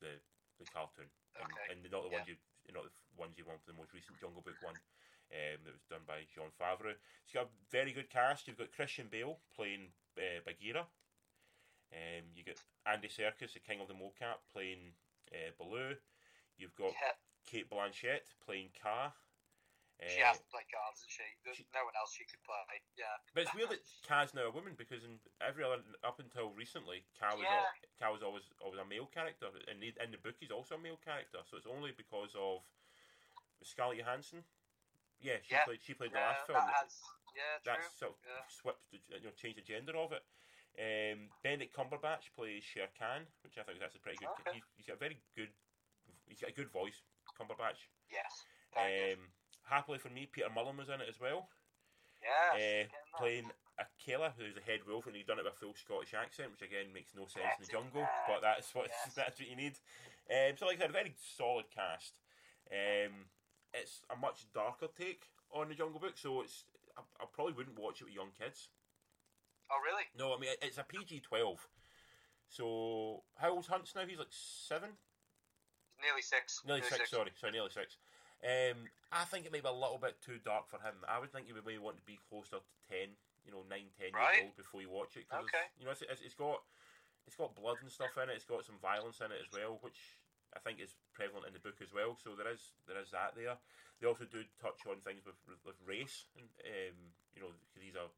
[0.00, 0.18] the
[0.56, 1.66] the cartoon, and, Okay.
[1.68, 2.24] and they're not the Yeah.
[2.24, 2.36] ones you
[2.72, 4.74] not the ones you want for the most recent Jungle Book one.
[5.32, 6.94] Um, that was done by Jon Favreau.
[6.94, 8.46] It's got a very good cast.
[8.46, 10.86] You've got Christian Bale playing uh, Bagheera.
[11.90, 14.94] Um, you got Andy Serkis, the King of the Mocap, playing
[15.34, 15.98] uh, Baloo.
[16.58, 17.14] You've got Yeah,
[17.46, 19.10] Cate Blanchett playing Kaa.
[19.96, 21.24] Uh, she has to play cards, doesn't she?
[21.42, 22.78] There's she- no one else she could play.
[22.94, 23.10] Yeah.
[23.34, 27.02] But it's weird that Kaa's now a woman because in every other up until recently,
[27.18, 27.66] Kaa was Yeah.
[27.66, 30.76] al- Kaa was always always a male character, and the, in the book he's also
[30.78, 31.42] a male character.
[31.50, 32.62] So it's only because of
[33.66, 34.44] Scarlett Johansson.
[35.20, 35.64] Yeah, she Yeah.
[35.64, 36.58] played she played the yeah, last film.
[36.58, 37.02] that has,
[37.34, 37.72] yeah, true.
[37.72, 38.42] That's sort of Yeah.
[38.48, 40.24] swapped, the, you know, changed the gender of it.
[40.78, 44.28] Um, Benedict Cumberbatch plays Shere Khan, which I think is actually pretty good.
[44.40, 44.52] Okay.
[44.54, 45.48] He's, he's got a very good,
[46.28, 47.00] he's got a good voice,
[47.38, 47.88] Cumberbatch.
[48.12, 48.44] Yes.
[48.76, 49.32] Um,
[49.64, 51.48] happily for me, Peter Mullan was in it as well,
[52.22, 52.90] Yes.
[52.92, 56.12] uh, playing Akela, who's the head wolf, and he's done it with a full Scottish
[56.12, 59.14] accent, which again makes no sense in the jungle, yes, but that's what yes.
[59.14, 59.78] that's what you need.
[60.30, 62.14] Um, so, like I said, a very solid cast.
[62.70, 63.30] Um,
[63.80, 66.64] it's a much darker take on the Jungle Book, so it's
[66.96, 68.68] I, I probably wouldn't watch it with young kids.
[69.70, 70.04] Oh, really?
[70.18, 71.66] No, I mean it's a PG twelve.
[72.48, 74.06] So how old's Hunts now?
[74.06, 74.90] He's like seven,
[76.00, 76.62] Nearly six.
[76.66, 77.10] nearly six.
[77.10, 77.96] Sorry, sorry, nearly six.
[78.44, 80.94] Um, I think it may be a little bit too dark for him.
[81.08, 83.90] I would think you would maybe want to be closer to ten, you know, nine,
[83.98, 84.34] ten Right.
[84.36, 85.28] years old before you watch it.
[85.28, 85.66] 'cause Okay.
[85.78, 86.62] you know, it's, it's, it's got
[87.26, 88.36] it's got blood and stuff in it.
[88.36, 89.98] It's got some violence in it as well, which
[90.56, 92.16] I think is prevalent in the book as well.
[92.16, 93.60] So there is there is that there.
[94.00, 98.00] They also do touch on things with with race, and um, you know, because he's
[98.00, 98.08] a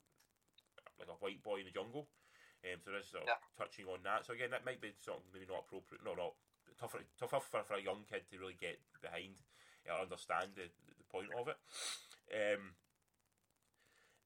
[0.99, 2.07] like a white boy in the jungle.
[2.67, 3.43] Um, so there's sort of Yeah.
[3.59, 4.27] touching on that.
[4.27, 6.03] So again, that might be something maybe not appropriate.
[6.03, 6.35] No, not
[6.79, 9.39] tougher, tougher for, for a young kid to really get behind
[9.87, 11.59] or understand the, the point of it.
[12.35, 12.75] Um,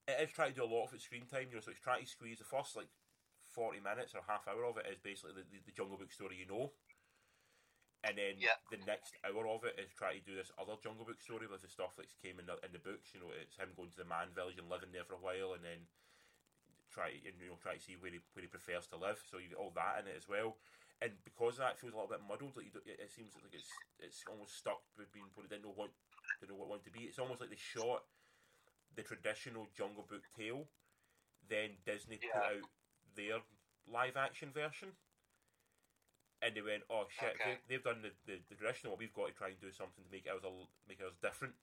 [0.09, 1.53] it is trying to do a lot of its screen time.
[1.53, 2.89] You know, so it's trying to squeeze the first like
[3.45, 6.41] forty minutes or half hour of it is basically the, the, the Jungle Book story
[6.41, 6.73] you know.
[8.05, 8.57] And then Yeah.
[8.71, 11.63] the next hour of it is trying to do this other Jungle Book story with
[11.63, 13.15] the stuff that's came in the, in the books.
[13.15, 15.55] You know, it's him going to the man village and living there for a while,
[15.55, 15.87] and then
[16.91, 19.23] try and you know try to see where he where he prefers to live.
[19.31, 20.57] So you get all that in it as well.
[21.01, 23.71] And because that feels a little bit muddled, like you don't, it, seems like it's
[23.99, 25.49] it's almost stuck with being put.
[25.49, 25.91] Didn't know what
[26.41, 27.07] they know what wanted to be.
[27.07, 28.03] It's almost like they shot
[28.95, 30.69] the traditional Jungle Book tale,
[31.49, 32.69] then Disney put out
[33.17, 33.41] their
[33.89, 34.93] live action version.
[36.43, 37.39] And they went, oh shit!
[37.39, 37.63] Okay.
[37.71, 39.01] They, they've done the, the, the traditional one.
[39.01, 40.51] We've got to try and do something to make ours a,
[40.91, 41.55] make ours different.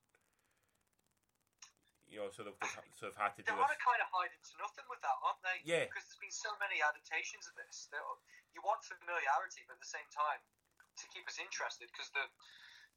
[2.07, 3.51] You know, so they've, they've sort of had to this.
[3.53, 5.61] on kind of hide into nothing with that, aren't they?
[5.61, 5.85] Yeah.
[5.85, 7.91] Because there's been so many adaptations of this.
[7.93, 8.17] They're, uh,
[8.55, 12.25] you want familiarity, but at the same time, to keep us interested, because the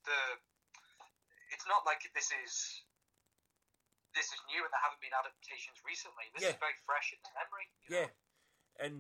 [0.09, 0.18] the
[1.53, 2.83] it's not like this is
[4.16, 6.29] this is new and there haven't been adaptations recently.
[6.33, 6.57] This Yeah.
[6.57, 7.66] is very fresh in the memory.
[7.68, 8.01] you know?
[8.01, 8.09] Yeah,
[8.81, 8.95] and,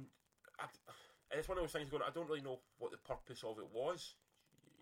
[0.60, 1.01] I, and
[1.32, 1.88] it's one of those things.
[1.90, 4.14] Going, I don't really know what the purpose of it was.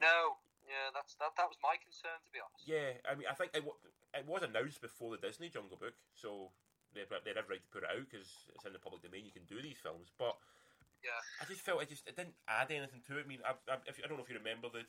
[0.00, 0.36] No.
[0.66, 1.34] Yeah, that's that.
[1.34, 2.62] That was my concern, to be honest.
[2.62, 6.54] Yeah, I mean, I think it, it was announced before the Disney Jungle Book, so
[6.94, 9.26] they they have right to put it out because it's in the public domain.
[9.26, 10.38] You can do these films, but
[11.02, 11.18] Yeah.
[11.42, 13.26] I just felt it just it didn't add anything to it.
[13.26, 14.86] I mean, I, I, if, I don't know if you remember the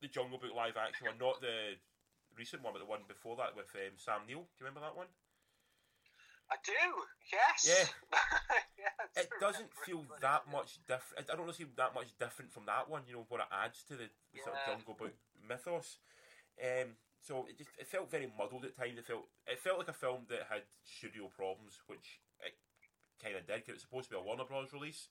[0.00, 1.76] the Jungle Book live action one, not the
[2.36, 4.48] recent one, but the one before that with um, Sam Neill.
[4.48, 5.12] Do you remember that one?
[6.48, 6.84] I do.
[7.32, 7.68] Yes.
[7.68, 7.88] Yeah.
[9.16, 11.30] yeah I It doesn't feel that much different.
[11.30, 13.02] I don't really see that much different from that one.
[13.06, 15.14] You know what it adds to the, the sort of Jungle Book
[15.48, 15.98] mythos.
[16.62, 18.98] Um, so it just it felt very muddled at times.
[18.98, 22.54] It felt it felt like a film that had studio problems, which it
[23.22, 23.60] kind of did.
[23.64, 24.72] 'cause it was supposed to be a Warner Bros.
[24.72, 25.08] release.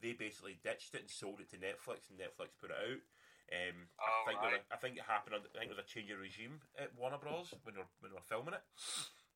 [0.00, 3.00] They basically ditched it and sold it to Netflix, and Netflix put it out.
[3.48, 4.66] Um, I Oh, think there was right.
[4.70, 5.34] a, I think it happened.
[5.36, 7.52] under- I think there was a change of regime at Warner Bros.
[7.64, 8.62] when they were when they were filming it.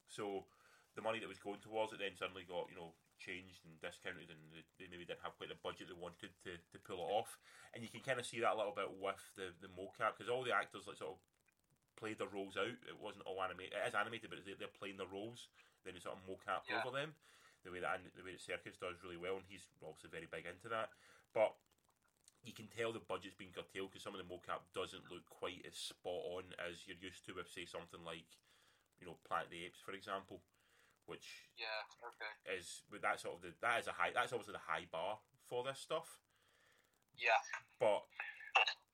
[0.08, 0.44] So
[0.94, 4.32] the money that was going towards it then suddenly got you know changed and discounted,
[4.32, 7.12] and they, they maybe didn't have quite the budget they wanted to, to pull it
[7.12, 7.36] off.
[7.76, 10.32] And you can kind of see that a little bit with the the mocap because
[10.32, 11.20] all the actors like sort of
[12.00, 12.80] played their roles out.
[12.88, 13.76] It wasn't all animated.
[13.76, 15.48] It is animated, but they- they're playing their roles.
[15.84, 16.80] Then they sort of mocap Yeah.
[16.80, 17.14] over them.
[17.62, 20.46] The way that the way that Serkis does really well, and he's obviously very big
[20.48, 20.90] into that.
[21.36, 21.52] But
[22.42, 25.60] you can tell the budget's been curtailed because some of the mocap doesn't look quite
[25.68, 28.24] as spot on as you're used to with, say, something like,
[28.98, 30.40] you know, Planet of the Apes, for example,
[31.10, 31.66] which Yeah.
[32.06, 32.54] Okay.
[32.56, 35.18] is with that sort of the that is a high that's obviously the high bar
[35.50, 36.22] for this stuff.
[37.18, 37.36] Yeah.
[37.82, 38.06] But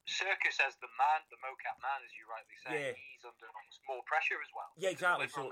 [0.08, 2.92] Serkis as the man, the mocap man, as you rightly say, Yeah.
[2.94, 3.50] he's under
[3.90, 4.70] more pressure as well.
[4.78, 5.28] yeah, exactly.
[5.28, 5.50] So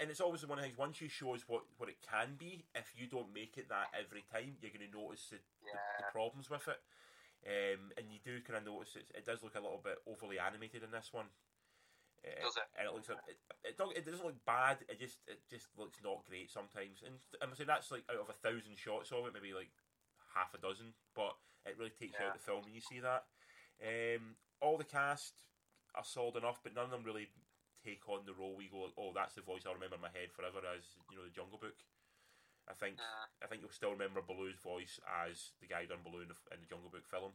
[0.00, 0.78] and it's always one of the things.
[0.78, 3.92] Once you show us what what it can be, if you don't make it that
[3.94, 6.80] every time, you're going to notice the, the, the problems with it.
[7.40, 10.38] Um, and you do kind of notice it, it does look a little bit overly
[10.38, 11.28] animated in this one.
[12.20, 12.68] Uh, Does it?
[12.76, 14.84] And it looks like it, it, don't, it doesn't look bad.
[14.88, 17.00] It just it just looks not great sometimes.
[17.00, 19.72] And I'm saying that's like out of a thousand shots of it, maybe like
[20.36, 20.92] half a dozen.
[21.16, 21.32] But
[21.64, 23.24] it really takes you out the film when you see that.
[23.80, 25.40] Um, all the cast
[25.96, 27.32] are solid enough, but none of them really
[27.80, 28.52] take on the role.
[28.52, 31.24] We go, oh, that's the voice I'll remember in my head forever as you know
[31.24, 31.80] the Jungle Book.
[32.68, 33.00] I think
[33.40, 36.60] I think you'll still remember Baloo's voice as the guy done Baloo in the, in
[36.60, 37.32] the Jungle Book film.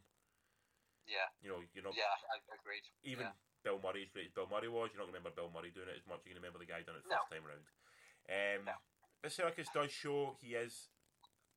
[1.10, 1.26] yeah.
[1.42, 1.90] You know, you know.
[1.92, 2.08] Yeah.
[2.30, 2.86] I agreed.
[3.02, 3.34] even yeah.
[3.66, 5.74] Bill Murray, as great as Bill Murray was, you're not going to remember Bill Murray
[5.74, 6.22] doing it as much.
[6.22, 7.18] You're going to remember the guy doing it the No.
[7.26, 7.66] first time around.
[8.30, 8.78] Um, No.
[9.26, 10.94] Does show he is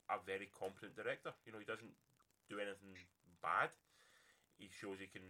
[0.10, 1.38] a very competent director.
[1.46, 1.94] You know, he doesn't
[2.50, 2.98] do anything
[3.46, 3.70] bad.
[4.58, 5.22] He shows he can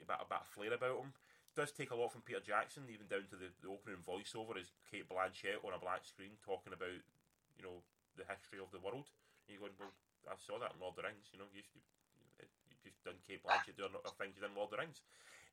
[0.00, 1.12] a bit, a bit of flair about him.
[1.52, 4.72] Does take a lot from Peter Jackson, even down to the, the opening voiceover is
[4.88, 7.02] Cate Blanchett on a black screen talking about,
[7.58, 7.82] you know,
[8.16, 9.10] the history of the world.
[9.44, 9.92] And you're going, well,
[10.30, 11.28] I saw that in Lord of the Rings.
[11.34, 11.82] You know, you, you,
[12.70, 15.02] you've just done Cate Blanchett doing things you done in Lord of the Rings.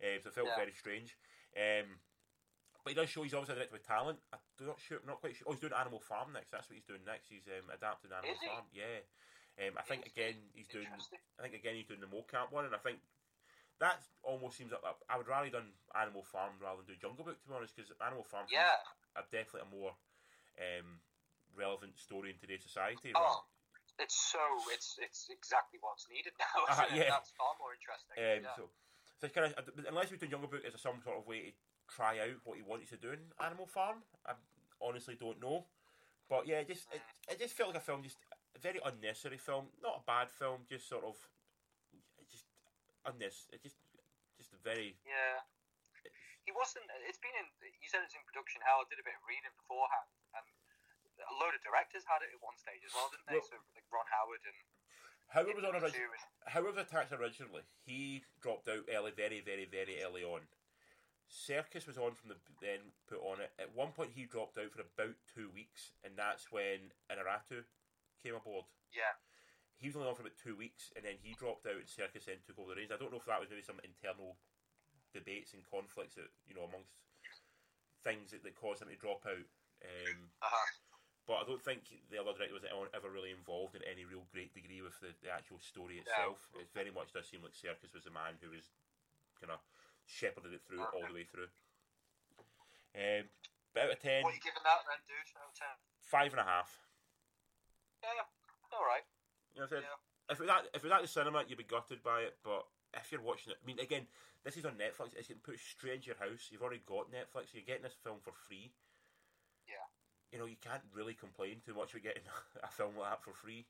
[0.04, 0.56] Um, so it felt Yeah.
[0.56, 1.18] very strange.
[1.56, 2.00] Um,
[2.84, 4.20] but he does show he's obviously a director with talent.
[4.32, 5.48] I'm not sure, not quite sure.
[5.50, 6.52] Oh, he's doing Animal Farm next.
[6.52, 7.30] That's what he's doing next.
[7.30, 8.66] He's um, adapting Animal Farm.
[8.72, 9.02] Yeah.
[9.58, 10.88] Um, I think again he's doing.
[11.40, 13.00] I think again he's doing the mocap one, and I think
[13.80, 17.42] that almost seems like I would rather done Animal Farm rather than do Jungle Book
[17.42, 18.76] to be honest, because Animal Farm Yeah.
[19.16, 19.96] a definitely a more
[20.60, 21.00] um,
[21.56, 23.12] relevant story in today's society.
[23.16, 23.46] Oh,
[23.98, 24.40] it's so
[24.72, 26.84] it's it's exactly what's needed now.
[26.86, 26.96] It?
[26.96, 27.10] yeah.
[27.10, 28.16] That's far more interesting.
[28.20, 28.56] Um, yeah.
[28.56, 28.70] So,
[29.22, 31.84] so kind of uh, unless we're doing Jungle Book as some sort of way to
[31.88, 34.34] try out what he wanted to do in Animal Farm, I
[34.82, 35.66] honestly don't know.
[36.30, 38.18] But yeah, it just it, it just felt like a film, just
[38.56, 39.70] a very unnecessary film.
[39.80, 41.16] Not a bad film, just sort of
[42.28, 42.46] just
[43.06, 43.58] unnecessary.
[43.58, 43.78] It just
[44.38, 45.46] just a very Yeah.
[46.46, 46.86] He wasn't.
[47.10, 47.50] It's been in.
[47.82, 48.62] You said it's in production.
[48.62, 50.46] Howard did a bit of reading beforehand, and
[51.18, 53.42] a load of directors had it at one stage as well, didn't they?
[53.42, 54.60] Well- so like Ron Howard and
[55.30, 55.94] Howard was on and-
[56.48, 57.64] Howard was attached originally.
[57.86, 60.42] He dropped out early, very, very, very early on.
[61.28, 63.52] Serkis was on from the then put on it.
[63.58, 67.66] At one point, he dropped out for about two weeks, and that's when Iñárritu
[68.22, 68.66] came aboard.
[68.94, 69.18] Yeah.
[69.82, 72.26] He was only on for about two weeks, and then he dropped out, and Serkis
[72.30, 72.92] then took over the reins.
[72.94, 74.38] I don't know if that was maybe some internal
[75.14, 76.94] debates and conflicts that you know amongst
[78.06, 79.50] things that, that caused him to drop out.
[79.84, 80.70] Um, Uh-huh.
[81.26, 84.54] But I don't think the other director was ever really involved in any real great
[84.54, 86.46] degree with the, the actual story itself.
[86.54, 88.70] It very much does seem like Serkis was the man who was
[89.42, 89.58] kind of
[90.06, 91.50] shepherded it through all the way through.
[92.94, 93.26] Um,
[93.74, 95.30] but out of ten, What are you giving that then, dude?
[95.42, 95.76] Out of ten?
[96.06, 96.70] five and a half.
[98.06, 98.30] Yeah.
[98.70, 99.02] All right.
[99.58, 99.90] You know what I'm saying?
[99.90, 100.30] Yeah.
[100.30, 102.38] If it was at, if it was at the cinema, you'd be gutted by it,
[102.46, 104.06] but if you're watching it, I mean, again,
[104.46, 105.18] this is on Netflix.
[105.18, 106.54] It's getting put straight into your house.
[106.54, 107.54] You've already got Netflix.
[107.54, 108.72] You're getting this film for free.
[110.36, 112.28] You know, you can't really complain too much about getting
[112.68, 113.64] a film like that for free.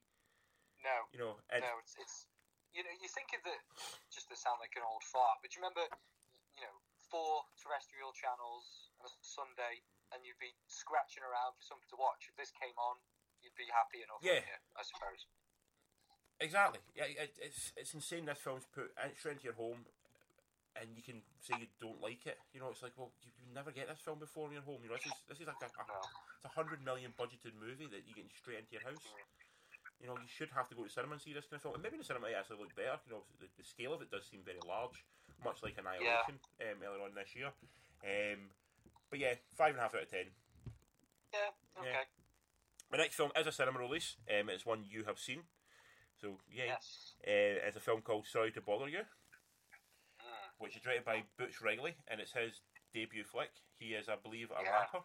[0.82, 2.25] No, You know, and no, it's it's
[2.73, 3.62] you know you think of it
[4.10, 5.86] just to sound like an old fart, but you remember
[6.58, 11.86] you know four terrestrial channels on a Sunday, and you'd be scratching around for something
[11.93, 12.25] to watch.
[12.25, 12.97] If this came on,
[13.45, 14.25] you'd be happy enough.
[14.25, 14.41] Yeah.
[14.41, 15.21] you, I suppose.
[16.41, 18.25] exactly, yeah, it, it's it's insane.
[18.25, 18.89] This film's put
[19.21, 19.86] straight into your home,
[20.82, 22.41] and you can say you don't like it.
[22.58, 24.82] You know, it's like, well, you, you never get this film before in your home.
[24.82, 26.01] You know, this is this is like a, a No.
[26.45, 29.01] A hundred million budgeted movie that you're getting straight into your house.
[29.97, 31.73] You know, you should have to go to cinema and see this kind of film.
[31.73, 33.01] And maybe the cinema might actually look better.
[33.10, 35.01] You know, the, the scale of it does seem very large,
[35.41, 37.49] much like Annihilation um, earlier on this year.
[38.05, 38.53] Um,
[39.10, 40.29] but yeah, five and a half out of ten.
[41.34, 41.49] Yeah.
[41.81, 42.05] Okay.
[42.91, 44.15] My next film is a cinema release.
[44.29, 45.41] Um, it's one you have seen.
[46.21, 47.15] So yeah, Yes.
[47.25, 49.01] uh, it's a film called Sorry to Bother You,
[50.21, 50.49] Mm.
[50.60, 52.62] which is directed by Boots Riley, and it's his
[52.93, 53.51] debut flick.
[53.79, 54.69] He is, I believe, a Yeah.
[54.71, 55.01] rapper.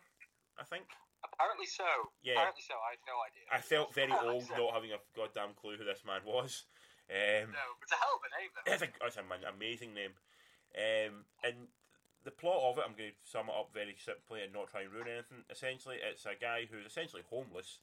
[0.58, 0.84] I think.
[1.24, 1.88] Apparently so.
[2.22, 2.40] Yeah.
[2.40, 2.74] Apparently so.
[2.80, 3.44] I had no idea.
[3.52, 6.64] I felt very old not having a goddamn clue who this man was.
[7.10, 8.66] Um, No, but it's a hell of a name though.
[8.70, 10.14] It's, a, it's an amazing name.
[10.72, 11.68] Um, and
[12.22, 14.86] the plot of it, I'm going to sum it up very simply and not try
[14.86, 15.42] and ruin anything.
[15.50, 17.80] Essentially, it's a guy who's essentially homeless,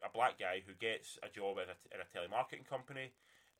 [0.00, 3.12] a black guy who gets a job at a, at a telemarketing company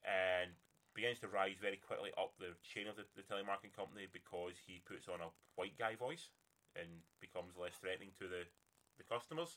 [0.06, 0.54] and
[0.94, 4.80] begins to rise very quickly up the chain of the, the telemarketing company because he
[4.86, 6.30] puts on a white guy voice
[6.76, 8.44] and becomes less threatening to the,
[8.98, 9.56] the customers.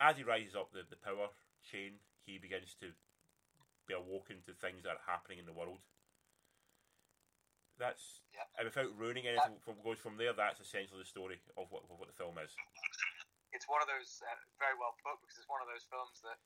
[0.00, 1.28] As he rises up the, the power
[1.66, 2.94] chain, he begins to
[3.88, 5.82] be awoken to things that are happening in the world.
[7.78, 8.42] That's Yeah.
[8.58, 10.34] and without ruining anything from goes from there.
[10.34, 12.50] That's essentially the story of what of what the film is.
[13.54, 16.36] It's one of those uh, very well put because it's one of those films that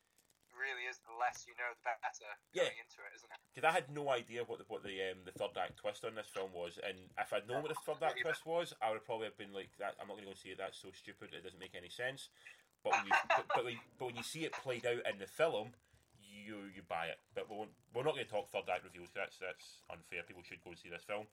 [0.56, 2.68] really is the less you know, the better Yeah.
[2.68, 3.40] going into it, isn't it?
[3.54, 6.14] Because I had no idea what the what the um, the third act twist on
[6.14, 9.04] this film was, and if I'd known what the third act twist was, I would
[9.04, 10.58] probably have been like, "That I'm not going to go and see it.
[10.58, 11.34] That's so stupid.
[11.34, 12.28] It doesn't make any sense."
[12.82, 15.26] But when you but, but, when, but when you see it played out in the
[15.26, 15.72] film,
[16.20, 17.18] you you buy it.
[17.34, 19.08] But we won't, we're not going to talk third act reviews.
[19.10, 20.22] 'cause That's that's unfair.
[20.22, 21.26] People should go and see this film.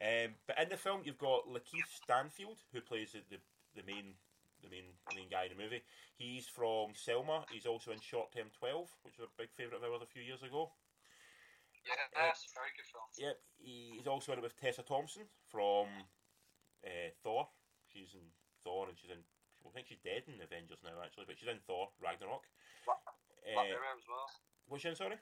[0.00, 3.40] Um, but in the film, you've got Lakeith Stanfield, who plays the, the,
[3.80, 4.14] the main
[4.62, 5.82] the main main guy in the movie.
[6.16, 7.44] He's from Selma.
[7.52, 10.22] He's also in Short Term Twelve, which was a big favourite of ours a few
[10.22, 10.72] years ago.
[11.86, 13.06] Yeah, Uh, that's a very good film.
[13.14, 15.86] Yep, he's also in it with Tessa Thompson from
[16.84, 17.46] uh, Thor.
[17.92, 18.26] She's in
[18.64, 19.22] Thor, and she's in.
[19.66, 22.42] I think she's dead in Avengers now, actually, but she's in Thor Ragnarok.
[22.86, 22.98] Black,
[23.44, 24.26] Black Uh, Mirror as well.
[24.66, 24.96] what's she in?
[24.96, 25.18] Sorry,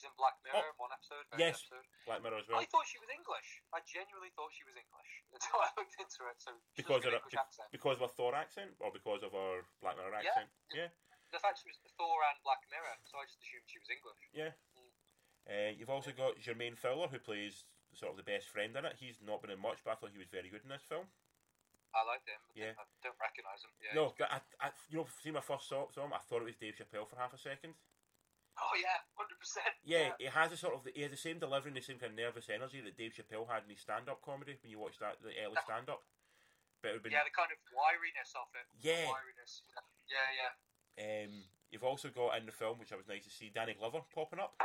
[0.00, 1.28] She's in Black Mirror Oh, one episode.
[1.36, 1.60] yes.
[1.60, 1.84] Episode.
[2.08, 2.56] Black Mirror as well.
[2.56, 3.60] I thought she was English.
[3.76, 6.40] I genuinely thought she was English until I looked into it.
[6.40, 7.68] So Because of her, English accent.
[7.68, 10.48] because of her Thor accent, or because of her Black Mirror accent?
[10.72, 10.88] Yeah,
[11.36, 14.24] The fact she was Thor and Black Mirror, so I just assumed she was English.
[14.32, 14.52] yeah.
[15.48, 18.96] Uh, you've also got Jermaine Fowler, who plays sort of the best friend in it.
[18.96, 21.04] He's not been in much, but I thought he was very good in this film.
[21.92, 22.38] I liked him.
[22.48, 22.72] But Yeah.
[22.78, 23.72] I don't recognise him.
[23.82, 24.14] Yeah, no.
[24.30, 26.78] I, I, you know, see my first saw, saw him, I thought it was Dave
[26.78, 27.74] Chappelle for half a second.
[28.58, 29.72] Oh yeah, hundred percent.
[29.84, 32.12] Yeah, he has a sort of he has the same delivery and the same kind
[32.12, 35.22] of nervous energy that Dave Chappelle had in his stand-up comedy when you watch that
[35.22, 36.02] the early stand-up.
[36.82, 38.64] But it been Yeah, the kind of wiriness of it.
[38.80, 39.04] Yeah.
[39.04, 39.64] Wiriness.
[40.08, 40.52] Yeah, yeah.
[40.96, 44.00] um, you've also got in the film, which I was nice to see, Danny Glover
[44.12, 44.56] popping up.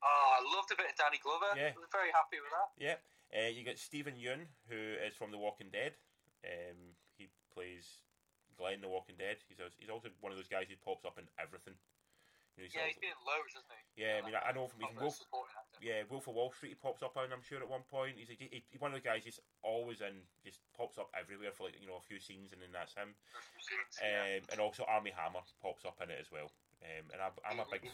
[0.00, 1.52] Oh, I loved a bit of Danny Glover.
[1.52, 1.76] Yeah.
[1.76, 2.68] I was very happy with that.
[2.80, 2.98] Yeah,
[3.36, 5.92] uh, you get Steven Yeun, who is from The Walking Dead.
[6.40, 8.00] Um, he plays
[8.56, 9.44] Glenn, The Walking Dead.
[9.44, 11.76] He's he's also one of those guys who pops up in everything.
[12.60, 14.02] He's Yeah, he's been in loads, hasn't he?
[14.02, 15.20] Yeah, I mean, I- I know from his Proper Wolf-
[15.80, 18.18] Yeah, Wolf of Wall Street he pops up in, I'm sure, at one point.
[18.18, 21.52] He's, a, he, he's one of the guys he's always in, just pops up everywhere
[21.52, 23.16] for, like, you know, a few scenes and then that's him.
[23.58, 24.38] Scenes, yeah.
[24.38, 26.52] Um, and also Armie Hammer pops up in it as well.
[26.82, 27.84] Um, and I, I'm a big,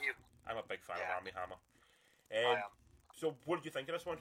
[0.47, 1.11] I'm a big fan Yeah.
[1.11, 1.59] of Armie Hammer.
[2.31, 2.71] Um, am.
[3.15, 4.19] so, what did you think of this one?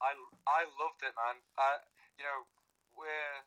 [0.00, 0.12] I,
[0.48, 1.40] I loved it, man.
[1.56, 1.80] I,
[2.20, 2.44] you know,
[2.96, 3.40] we're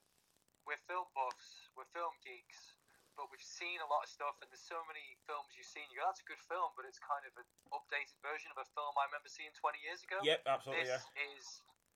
[0.66, 2.77] we're film buffs, we're film geeks,
[3.18, 5.90] but we've seen a lot of stuff, and there's so many films you've seen.
[5.90, 8.68] You go, that's a good film, but it's kind of an updated version of a
[8.78, 10.22] film I remember seeing 20 years ago.
[10.22, 10.86] Yep, absolutely.
[10.86, 11.46] this Yeah, is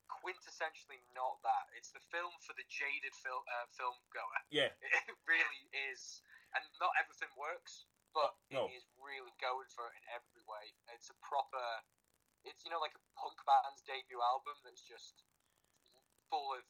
[0.09, 1.71] quintessentially not that.
[1.77, 4.41] It's the film for the jaded film uh, film goer.
[4.51, 4.73] yeah,
[5.07, 6.19] It really is,
[6.57, 8.67] and not everything works, but No.
[8.67, 10.73] it is really going for it in every way.
[10.91, 11.63] It's a proper,
[12.43, 15.23] it's you know like a punk band's debut album that's just
[16.27, 16.63] full of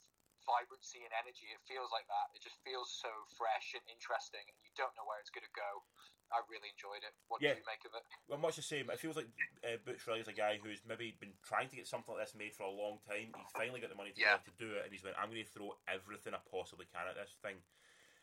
[0.45, 1.49] vibrancy and energy.
[1.51, 2.34] It feels like that.
[2.34, 5.56] It just feels so fresh and interesting, and you don't know where it's going to
[5.58, 5.86] go.
[6.32, 7.12] I really enjoyed it.
[7.27, 7.60] What Yeah.
[7.60, 8.06] do you make of it?
[8.32, 8.88] well, much the same.
[8.88, 9.27] It feels like
[9.67, 12.56] uh, Boots Riley's a guy who's maybe been trying to get something like this made
[12.56, 13.36] for a long time.
[13.36, 14.39] He's finally got the money to, Yeah.
[14.39, 17.19] to do it, and he's went, "I'm going to throw everything I possibly can at
[17.19, 17.60] this thing."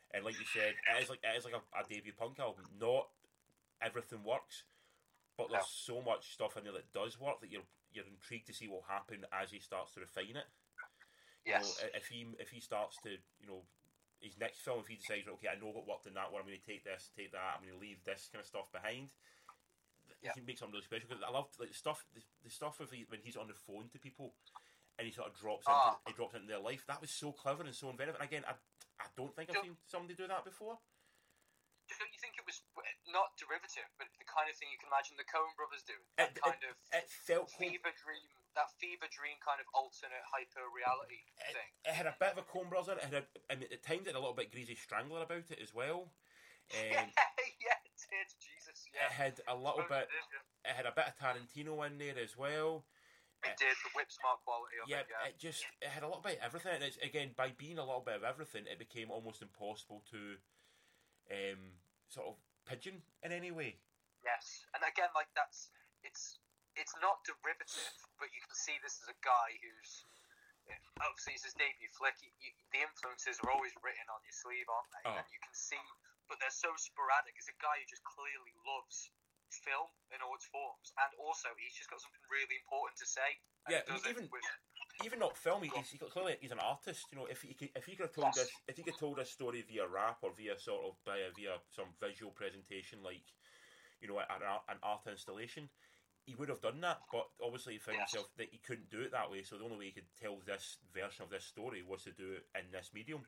[0.09, 2.65] And like you said, it is like it is like a, a debut punk album.
[2.81, 3.13] Not
[3.81, 4.63] everything works,
[5.37, 8.53] but there's so much stuff in there that does work that you're you're intrigued to
[8.53, 10.49] see what will happen as he starts to refine it.
[11.45, 11.81] You Yes.
[11.81, 13.63] know, if he if he starts to you know
[14.19, 16.47] his next film, if he decides okay, I know what worked in that one, I'm
[16.47, 19.09] going to take this, take that, I'm going to leave this kind of stuff behind.
[20.21, 20.35] Yeah.
[20.35, 21.07] He can make something really special.
[21.07, 23.53] 'Cause I love like the stuff, the, the stuff of he, when he's on the
[23.55, 24.35] phone to people,
[24.99, 25.99] and he sort of drops into Ah.
[26.05, 26.83] he drops into their life.
[26.87, 28.15] That was so clever and so inventive.
[28.19, 28.55] And again, I
[28.99, 30.75] I don't think I've seen somebody do that before.
[31.87, 32.61] Don't you think it was
[33.07, 35.95] not derivative, but the kind of thing you can imagine the Coen brothers do?
[36.17, 40.25] That It- it- kind of It felt fever dream, that fever dream kind of alternate
[40.25, 41.71] hyper reality it, thing.
[41.85, 43.03] it had a bit of a Coen Brothers in it.
[43.03, 45.47] It had a, I mean, at times it had a little bit greasy strangler about
[45.53, 46.11] it as well.
[46.73, 47.09] yeah, Um,
[47.65, 48.29] yeah, it did.
[48.41, 49.05] Jesus, yeah.
[49.07, 50.09] it had a little bit.
[50.65, 52.85] It had a bit of Tarantino in there as well.
[53.39, 55.07] It did the whip smart quality of Yeah, it.
[55.07, 56.75] Yeah, it just it had a little bit of everything.
[56.75, 60.35] And it's again by being a little bit of everything, it became almost impossible to
[61.31, 61.79] um,
[62.11, 62.35] sort of
[62.67, 63.79] pigeon in any way.
[64.27, 64.65] yes.
[64.75, 65.69] And again, like that's
[66.03, 66.39] it's
[66.79, 70.07] it's not derivative, but you can see this is a guy who's
[71.03, 72.15] obviously it's his debut flick.
[72.23, 75.03] You, you, the influences are always written on your sleeve, aren't they?
[75.11, 75.17] Oh.
[75.19, 75.81] And you can see,
[76.31, 77.35] but they're so sporadic.
[77.35, 79.11] It's a guy who just clearly loves
[79.49, 83.29] film in all its forms, and also he's just got something really important to say.
[83.65, 84.45] Yeah, he does it even- with-
[85.07, 87.07] Even not film, he's, he's clearly he's an artist.
[87.09, 88.45] You know, if he could, if he could have told Yes.
[88.45, 91.31] this if he could have told this story via rap or via sort of via,
[91.33, 93.23] via some visual presentation like
[94.01, 95.69] you know an, art- an art installation,
[96.29, 97.01] he would have done that.
[97.11, 98.11] But obviously, he found Yes.
[98.11, 99.43] himself that he couldn't do it that way.
[99.43, 102.33] So the only way he could tell this version of this story was to do
[102.33, 103.25] it in this medium.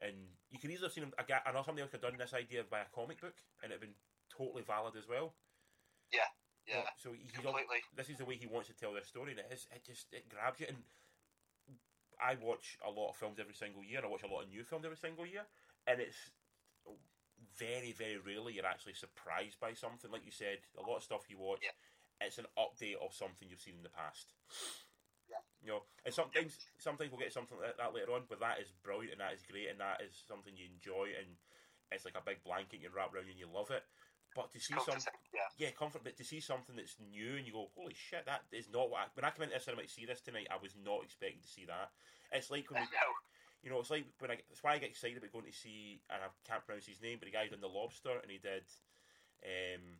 [0.00, 0.16] And
[0.50, 1.14] you could easily have seen him.
[1.18, 3.72] I I know somebody else could have done this idea by a comic book, and
[3.72, 3.96] it'd been
[4.30, 5.34] totally valid as well.
[6.12, 6.20] yeah,
[6.74, 7.78] oh, yeah, so he's completely.
[7.96, 10.12] this is the way he wants to tell this story, and it is it just
[10.12, 10.66] it grabs you.
[10.68, 10.84] And
[12.20, 14.00] I watch a lot of films every single year.
[14.04, 15.46] I watch a lot of new films every single year,
[15.86, 16.30] and it's
[17.58, 20.10] very very rarely you're actually surprised by something.
[20.10, 21.69] Like you said, a lot of stuff you watch, Yeah.
[22.20, 24.32] It's an update of something you've seen in the past.
[25.28, 25.42] Yeah.
[25.62, 28.72] You know, and sometimes sometimes we'll get something like that later on, but that is
[28.84, 31.38] brilliant and that is great and that is something you enjoy and
[31.90, 33.82] it's like a big blanket you wrap around you and you love it.
[34.34, 34.98] But to see some
[35.34, 35.50] yeah.
[35.58, 36.06] yeah, comfort.
[36.06, 39.02] But to see something that's new and you go, holy shit, that is not what.
[39.02, 41.42] I, when I came into this cinema to see this tonight, I was not expecting
[41.42, 41.90] to see that.
[42.30, 42.88] It's like when we,
[43.66, 44.38] you know, it's like when I.
[44.46, 47.18] That's why I get excited about going to see, and I can't pronounce his name,
[47.18, 48.70] but the guy done the Lobster, and he did.
[49.42, 49.98] Um,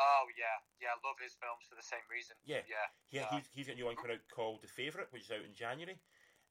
[0.00, 0.96] Oh yeah, yeah.
[0.96, 2.34] I love his films for the same reason.
[2.48, 2.64] Yeah.
[2.64, 5.32] yeah, yeah, he's, he's got a new one coming out called The Favourite, which is
[5.32, 6.00] out in January.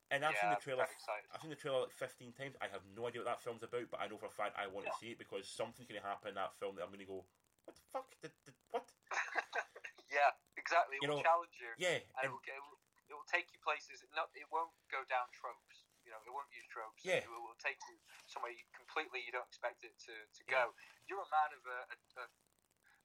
[0.09, 0.41] And I've yeah.
[0.41, 0.85] seen the trailer.
[0.85, 2.57] I've seen the trailer like 15 times.
[2.57, 4.65] I have no idea what that film's about, but I know for a fact I
[4.65, 7.05] want to see it because something's going to happen in that film that I'm going
[7.05, 7.21] to go,
[7.65, 8.09] what the fuck?
[8.17, 8.89] Did, did, what?
[10.09, 10.97] yeah, exactly.
[10.97, 12.01] It You will know, challenge you, Yeah.
[12.01, 14.01] and it will, it will, it will take you places.
[14.17, 15.85] Not, it won't go down tropes.
[16.01, 17.05] You know, it won't use tropes.
[17.05, 17.21] Yeah.
[17.21, 20.73] it will take you somewhere you completely you don't expect it to, to go.
[21.05, 22.25] You're a man of a, a, a.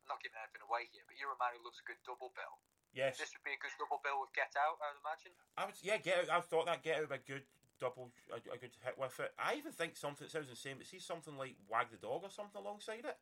[0.05, 2.29] I'm not giving anything away here, but you're a man who loves a good double
[2.37, 2.61] bill.
[2.93, 3.17] yes.
[3.17, 5.33] This would be a good double bill with Get Out, I would imagine.
[5.57, 6.29] I would, yeah, get out.
[6.29, 7.49] I've thought that get out of a good
[7.81, 9.33] double, a, a good hit with it.
[9.41, 12.31] I even think something that sounds insane, but see something like Wag the Dog or
[12.31, 13.17] something alongside it.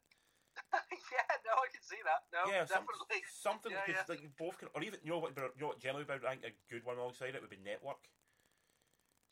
[0.74, 2.28] yeah, no, I can see that.
[2.28, 2.84] No, yeah, some,
[3.30, 4.10] something Yeah, because yeah.
[4.10, 6.36] like you both can, or even you know what, you know what generally about I
[6.36, 8.04] think a good one alongside it would be Network.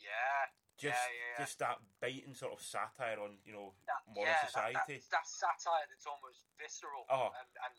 [0.01, 0.49] Yeah,
[0.81, 1.45] Just, Yeah, yeah, yeah.
[1.45, 4.81] just that biting sort of satire on you know that, modern society.
[4.81, 7.05] That, that, that satire that's almost visceral.
[7.13, 7.29] Oh.
[7.37, 7.75] And, and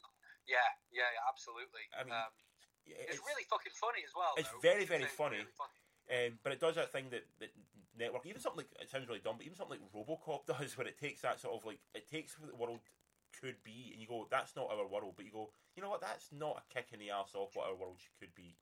[0.45, 1.89] yeah, yeah, absolutely.
[1.97, 2.29] I mean, um,
[2.85, 4.37] Yeah, it's, really fucking funny as well.
[4.37, 4.61] it's though.
[4.61, 5.41] very, very It's funny.
[5.41, 5.79] really funny.
[6.11, 7.53] Um, but it does that thing that, that
[7.97, 10.85] network, even something like it sounds really dumb, but even something like RoboCop does, where
[10.85, 12.81] it takes that sort of like it takes what the world
[13.39, 16.01] could be, and you go, that's not our world, but you go, you know what,
[16.01, 18.57] that's not a kick in the ass off what our world could be.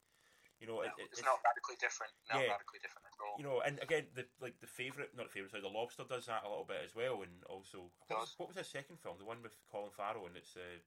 [0.59, 2.11] You know, No, it, it- it's, not radically different.
[2.27, 2.51] Not Yeah.
[2.51, 3.35] radically different at all.
[3.39, 6.25] you know, and again, the like the favorite, not the favorite, sorry, the Lobster does
[6.27, 9.15] that a little bit as well, and also what was, what was his second film,
[9.17, 10.79] the one with Colin Farrell, and it's uh,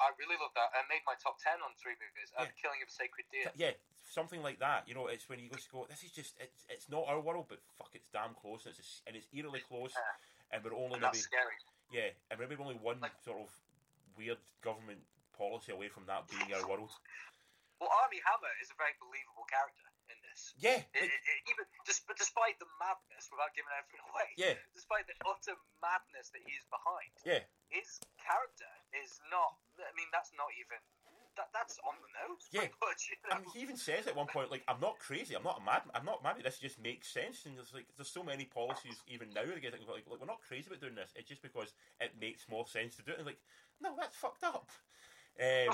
[0.00, 0.70] I really love that.
[0.72, 2.30] I made my top ten on three movies.
[2.38, 2.54] Uh, Yeah.
[2.62, 3.50] Killing of a Sacred Deer.
[3.58, 3.74] yeah,
[4.06, 4.86] something like that.
[4.88, 7.46] You know, it's when you just go, this is just it's it's not our world,
[7.50, 10.54] but fuck, it's damn close, and it's and it's eerily close, Yeah.
[10.56, 11.58] and we're only And maybe that's scary.
[11.90, 13.50] Yeah, and maybe only one Like- sort of
[14.16, 15.02] weird government
[15.36, 16.92] policy away from that being our world.
[17.80, 20.52] Well, Armie Hammer is a very believable character in this.
[20.60, 24.60] Yeah, It, it, it, even just, but despite the madness, without giving everything away, yeah,
[24.76, 27.40] despite the utter madness that he is behind, yeah,
[27.72, 29.56] his character is not.
[29.80, 30.76] I mean, that's not even.
[31.38, 32.66] That, that's on the nose, Yeah.
[32.82, 33.06] much.
[33.06, 33.38] You know?
[33.38, 35.32] and he even says at one point, like, "I'm not crazy.
[35.32, 35.86] I'm not a mad.
[35.94, 36.42] I'm not mad.
[36.42, 39.46] This just makes sense." And there's like, there's so many policies even now.
[39.46, 41.14] Like, like, like, we're not crazy about doing this.
[41.14, 41.72] It's just because
[42.02, 43.22] it makes more sense to do it.
[43.22, 43.40] And like,
[43.80, 44.68] no, that's fucked up.
[45.40, 45.72] Um,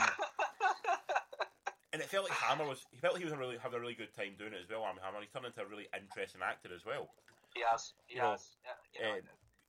[1.97, 2.85] and it felt like Hammer was.
[2.93, 4.69] He felt like he was a really having a really good time doing it as
[4.69, 4.85] well.
[4.85, 5.25] Armie Hammer.
[5.25, 7.09] He's turned into a really interesting actor as well.
[7.57, 7.97] he has.
[8.07, 8.45] He You know, has.
[8.63, 9.17] Yeah, you know,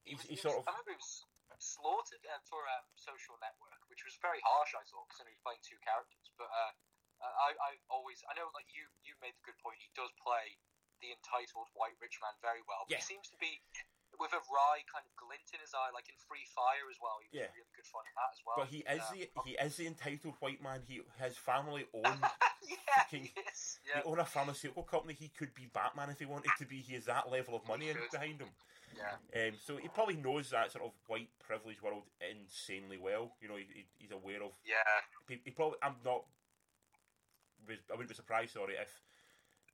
[0.04, 1.24] he he's, was- he sort was- of I remember he was.
[1.64, 5.42] slaughtered uh, for um, Social Network, which was very harsh, I thought, because he was
[5.42, 6.28] playing two characters.
[6.38, 6.72] But uh,
[7.26, 9.82] I, I always, I know, like you, you made the good point.
[9.82, 10.54] He does play
[11.02, 12.86] the entitled white rich man very well.
[12.86, 13.02] But Yeah.
[13.02, 13.58] He seems to be
[14.20, 17.18] with a wry kind of glint in his eye, like in Free Fire as well.
[17.22, 17.54] He was Yeah.
[17.54, 18.58] really good fun in that as well.
[18.58, 20.82] But he is Um, the he is the entitled white man.
[20.88, 22.04] He his family own
[22.66, 23.80] yeah, fucking- he is.
[23.84, 25.14] he Yeah, own a pharmaceutical company.
[25.14, 26.82] He could be Batman if he wanted to be.
[26.82, 28.50] He has that level of money in, behind him.
[28.96, 29.18] yeah.
[29.48, 33.36] Um, so he probably knows that sort of white privilege world insanely well.
[33.42, 34.52] You know, he, he- he's aware of.
[34.66, 34.76] Yeah,
[35.28, 35.78] He, he probably.
[35.84, 36.26] I'm not.
[37.70, 38.54] I wouldn't be surprised.
[38.54, 39.02] Sorry, if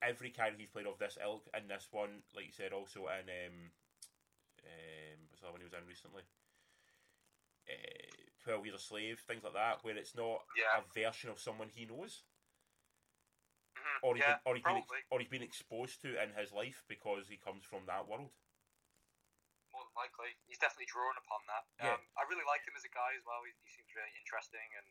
[0.02, 3.30] every character he's played of this ilk in this one, like you said, also in
[3.30, 3.72] um,
[4.66, 6.24] um, the other one he was in recently?
[7.70, 7.74] Uh,
[8.43, 10.80] Twelve Years a Slave, things like that, where it's not Yeah.
[10.80, 12.24] a version of someone he knows,
[13.76, 13.99] Mhm.
[14.03, 16.51] or he's yeah, been, or he's been, ex- or he's been exposed to in his
[16.51, 18.32] life because he comes from that world.
[19.98, 20.34] Likely.
[20.50, 21.64] He's definitely drawn upon that.
[21.82, 21.96] Yeah.
[21.98, 23.41] Um, I really like him as a guy as well.
[23.46, 24.88] He, he seems really interesting, and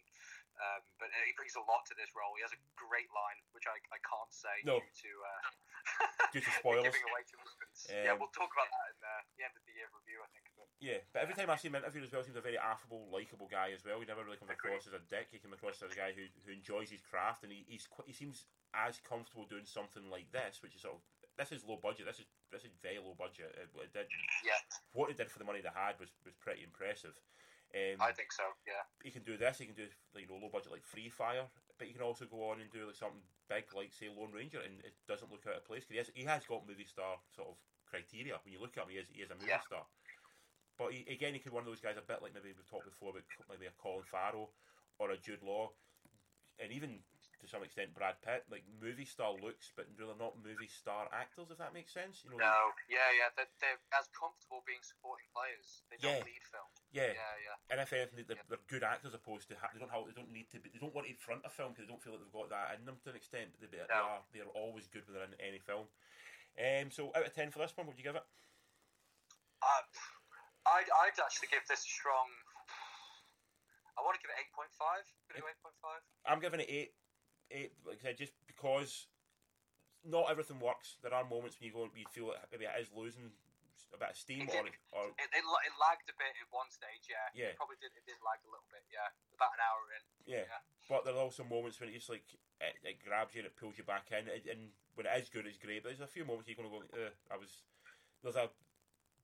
[0.63, 2.37] um, but he brings a lot to this role.
[2.39, 4.79] He has a great line, which I, I can't say No.
[4.79, 5.41] due to uh,
[6.37, 6.87] Due to spoilers.
[6.93, 7.57] giving away too much.
[7.89, 10.29] yeah, Um, we'll talk about that in uh, the end of the year review, I
[10.31, 10.47] think.
[10.55, 12.61] But Yeah, but every time I see him interviewed as well, he seems a very
[12.61, 13.99] affable, likable guy as well.
[13.99, 14.77] He never really comes Agreed.
[14.79, 15.33] across as a dick.
[15.33, 18.13] He comes across as a guy who, who enjoys his craft, and he, he's he
[18.15, 18.45] seems
[18.77, 21.03] as comfortable doing something like this, which is sort of
[21.43, 22.07] this is low budget.
[22.07, 23.51] This is this is very low budget.
[23.59, 24.07] It, it did,
[24.47, 24.61] yeah,
[24.95, 27.19] what he did for the money they had was, was pretty impressive.
[27.75, 28.45] Um, I think so.
[28.69, 29.59] Yeah, he can do this.
[29.59, 32.53] He can do you know low budget like Free Fire, but he can also go
[32.55, 35.59] on and do like something big like say Lone Ranger, and it doesn't look out
[35.59, 35.83] of place.
[35.83, 37.57] 'cause he has he has got movie star sort of
[37.89, 38.39] criteria.
[38.45, 39.65] When you look at him, he is he is a movie Yeah.
[39.67, 39.87] star.
[40.79, 42.67] But he, again, he could be one of those guys a bit like maybe we've
[42.69, 44.53] talked before about maybe a Colin Farrell
[44.99, 45.73] or a Jude Law,
[46.59, 47.03] and even
[47.43, 51.51] to some extent Brad Pitt, like movie star looks, but they're not movie star actors.
[51.51, 52.39] If that makes sense, you know.
[52.39, 55.83] No, yeah, yeah, they're, they're, as comfortable being supporting players.
[55.91, 56.71] They don't yeah, film.
[56.95, 57.57] Yeah, yeah, yeah.
[57.75, 58.47] And if anything, they're, yeah.
[58.47, 60.79] they're good actors, opposed to ha- they don't have, they don't need to, be, they
[60.79, 62.87] don't want to front a film because they don't feel like they've got that in
[62.87, 63.59] them to an extent.
[63.59, 63.91] But they, no.
[63.91, 65.91] they are, they are always good when they're in any film.
[66.55, 68.27] Um, so out of ten for this one, would you give it?
[69.59, 69.83] Uh,
[70.79, 72.31] I'd, I'd actually give this strong.
[73.99, 75.05] I want to give it 8.5.
[75.37, 76.01] Give it 8.5.
[76.25, 76.91] I'm giving it 8
[77.51, 79.07] it, like I said, just because
[80.05, 80.99] not everything works.
[81.03, 83.31] There are moments when you go, you feel like maybe it is losing
[83.93, 86.49] a bit of steam, it or, did, or it, it, it, lagged a bit at
[86.49, 87.05] one stage.
[87.07, 87.93] Yeah, yeah, it probably did.
[87.93, 88.83] It did lag a little bit.
[88.89, 90.03] Yeah, about an hour in.
[90.25, 90.63] Yeah, yeah.
[90.89, 92.25] but there are also moments when it's like
[92.59, 95.45] it, it, grabs you and it pulls you back in, and when it is good,
[95.45, 95.85] it's great.
[95.85, 96.83] But there's a few moments you're going to go,
[97.29, 97.63] I was.
[98.25, 98.49] There's a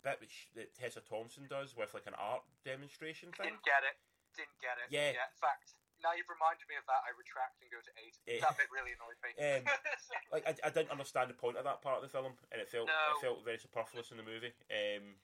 [0.02, 3.54] bit which that Tessa Thompson does with like an art demonstration thing.
[3.54, 3.96] Didn't get it.
[4.36, 4.92] Didn't get it.
[4.92, 5.16] Yeah.
[5.16, 5.32] yeah.
[5.32, 7.02] In fact, now you've reminded me of that.
[7.06, 8.16] I retract and go to eight.
[8.24, 8.44] Yeah.
[8.46, 9.30] That bit really annoyed me.
[9.38, 9.62] Um,
[10.34, 12.70] like I, I didn't understand the point of that part of the film, and it
[12.70, 13.02] felt No.
[13.16, 14.54] it felt very superfluous in the movie.
[14.70, 15.18] Um,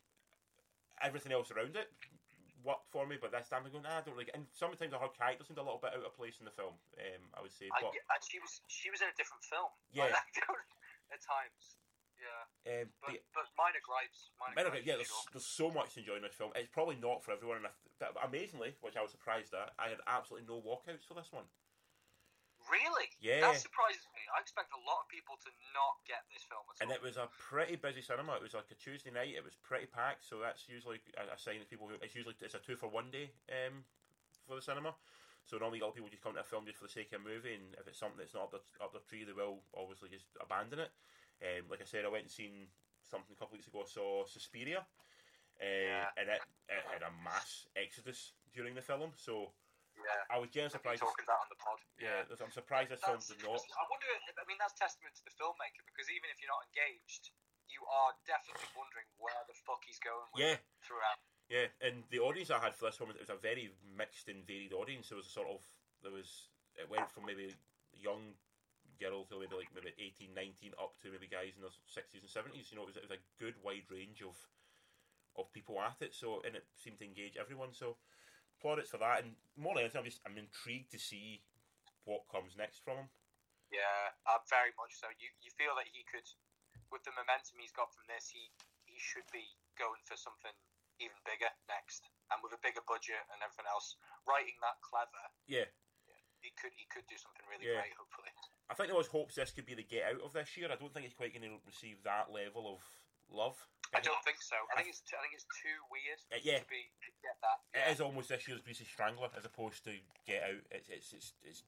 [1.03, 1.91] everything else around it
[2.65, 4.27] worked for me, but this time I'm going, nah, I don't really.
[4.27, 6.57] Get, and sometimes the her character seemed a little bit out of place in the
[6.57, 6.75] film.
[6.97, 9.71] Um, I would say, I, but and she was she was in a different film.
[9.93, 10.11] Yeah.
[10.25, 10.41] Like,
[11.13, 11.84] at times.
[12.25, 14.33] Yeah, um, but but, but minor gripes.
[14.41, 14.87] Minor, Minor gripes.
[14.89, 16.51] yeah, there's, there's so much to enjoy in this film.
[16.57, 17.73] It's probably not for everyone, and I,
[18.25, 21.45] amazingly, which I was surprised at, I had absolutely no walkouts for this one.
[22.73, 23.13] Really?
[23.21, 23.45] Yeah.
[23.53, 24.25] That surprises me.
[24.33, 26.97] I expect a lot of people to not get this film at And all.
[26.97, 28.41] it was a pretty busy cinema.
[28.41, 29.37] It was like a Tuesday night.
[29.37, 31.93] It was pretty packed, so that's usually a, a sign that people.
[31.93, 33.85] who- It's usually it's a two for one day um,
[34.49, 34.97] for the cinema.
[35.45, 37.13] So normally a lot of people just come to a film just for the sake
[37.13, 39.37] of a movie, and if it's something that's not up their, up their tree, they
[39.37, 40.91] will obviously just abandon it.
[41.43, 42.69] Um, like I said, I went and seen
[43.03, 43.83] something a couple weeks ago.
[43.83, 46.09] I saw Suspiria, uh, Yeah.
[46.17, 49.13] and it, it had a mass exodus during the film.
[49.17, 49.53] So
[49.95, 50.27] yeah.
[50.33, 51.03] I was genuinely surprised.
[51.03, 51.79] talking about on the pod.
[52.01, 53.61] Yeah, I'm surprised this film did not.
[53.63, 54.09] I wonder.
[54.35, 57.31] I mean, that's testament to the filmmaker because even if you're not engaged,
[57.71, 61.19] you are definitely wondering where the fuck he's going with Yeah, throughout.
[61.49, 64.43] Yeah, and the audience I had for this one it was a very mixed and
[64.49, 65.13] varied audience.
[65.13, 65.61] There was a sort of
[66.03, 67.55] there was it went from maybe
[67.95, 68.35] young
[69.01, 72.31] girls to maybe like maybe 18, 19 up to maybe guys in their sixties and
[72.31, 72.71] seventies.
[72.71, 74.37] You know, it was, it was a good wide range of
[75.35, 76.15] of people at it.
[76.15, 77.75] So and it seemed to engage everyone.
[77.75, 77.97] So
[78.61, 79.23] plaudits for that.
[79.23, 81.43] And more than anything, I'm just I'm intrigued to see
[82.05, 83.09] what comes next from him.
[83.73, 85.09] Yeah, uh, very much so.
[85.19, 86.27] You you feel that he could,
[86.93, 88.53] with the momentum he's got from this, he
[88.87, 89.43] he should be
[89.75, 90.55] going for something
[91.03, 93.99] even bigger next, and with a bigger budget and everything else.
[94.29, 95.67] Writing that clever, Yeah.
[96.39, 97.83] he could he could do something really Yeah.
[97.83, 97.97] great.
[97.99, 98.31] Hopefully,
[98.71, 100.69] I think there was hopes this could be the get out of this year.
[100.73, 102.81] I don't think it's quite going to receive that level of
[103.29, 103.57] love.
[103.95, 104.57] I don't think so.
[104.73, 107.59] I think it's I think it's too weird Uh, yeah, to be to get that.
[107.77, 109.95] It is almost this year's Greasy Strangler as opposed to
[110.27, 110.65] Get Out.
[110.73, 111.61] It's it's it's, it's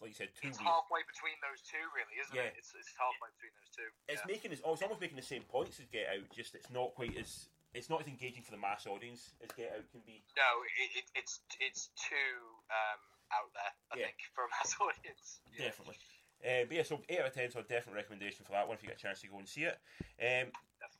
[0.00, 0.70] like you said, too It's weird.
[0.72, 2.48] halfway between those two, really, isn't Yeah.
[2.50, 2.56] it?
[2.56, 3.88] It's, it's halfway between those two.
[4.08, 4.30] It's yeah.
[4.32, 6.94] making it's, oh, it's almost making the same points as Get Out, just it's not
[6.96, 10.22] quite as it's not as engaging for the mass audience as Get Out can be.
[10.40, 10.50] No,
[10.80, 12.32] it, it, it's it's too
[12.72, 13.00] um,
[13.34, 13.72] out there.
[13.92, 14.06] I Yeah.
[14.08, 15.42] think for a mass audience.
[15.52, 15.68] Yeah.
[15.68, 15.98] Definitely.
[16.44, 18.76] Uh, but yeah, so 8 out of 10, so a definite recommendation for that one
[18.76, 19.78] if you get a chance to go and see it.
[20.20, 20.52] Um,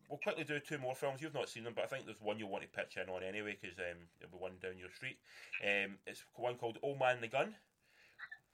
[0.09, 1.21] we'll quickly do two more films.
[1.21, 3.23] You've not seen them, but I think there's one you'll want to pitch in on
[3.23, 5.19] anyway because um, there'll be one down your street.
[5.63, 7.55] Um, it's one called Old Man the Gun,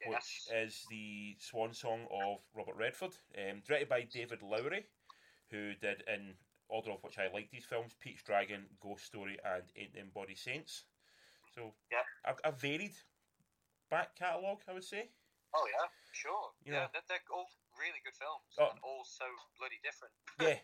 [0.07, 0.49] which Yes.
[0.53, 4.85] is the swan song of Robert Redford, um, directed by David Lowery,
[5.51, 6.35] who did in
[6.69, 10.35] order of which I like these films: Pete's Dragon, Ghost Story, and Ain't Them Body
[10.35, 10.85] Saints.
[11.55, 12.05] So Yep.
[12.45, 12.95] a, a varied
[13.91, 15.11] back catalogue, I would say.
[15.55, 16.55] Oh yeah, sure.
[16.65, 17.49] You yeah, they're, they're all
[17.79, 18.71] really good films Oh.
[18.71, 19.27] and all so
[19.59, 20.15] bloody different.
[20.41, 20.61] yeah.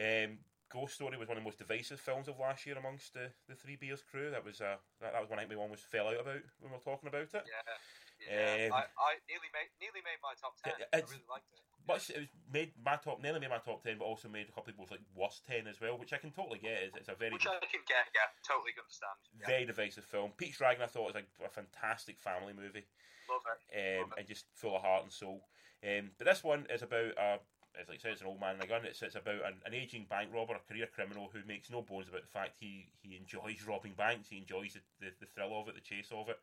[0.00, 0.38] Um,
[0.72, 3.54] Ghost Story was one of the most divisive films of last year amongst the, the
[3.54, 4.30] Three Beers crew.
[4.32, 6.72] That was uh, that, that was one I think we almost fell out about when
[6.72, 7.44] we were talking about it.
[7.46, 7.76] Yeah.
[8.24, 10.72] Yeah, Um, I, I nearly made nearly made my top ten.
[10.94, 11.60] I really liked it.
[11.86, 14.52] Much it was made my top, nearly made my top ten, but also made a
[14.52, 16.82] couple of people's like worst ten as well, which I can totally get.
[16.82, 18.08] It's, it's a very Which I can get.
[18.14, 19.18] Yeah, totally understand.
[19.40, 20.32] Yeah, very divisive film.
[20.38, 22.86] Pete's Dragon, I thought was a, a fantastic family movie,
[23.28, 24.00] love it.
[24.00, 24.20] um, Love it.
[24.20, 25.44] and just full of heart and soul.
[25.84, 27.36] Um, but this one is about a,
[27.76, 28.86] as like I said, it's an old man and a gun.
[28.86, 32.08] It's, it's about an, an aging bank robber, a career criminal who makes no bones
[32.08, 34.28] about the fact he, he enjoys robbing banks.
[34.30, 36.38] He enjoys the, the, the thrill of it, the chase of it.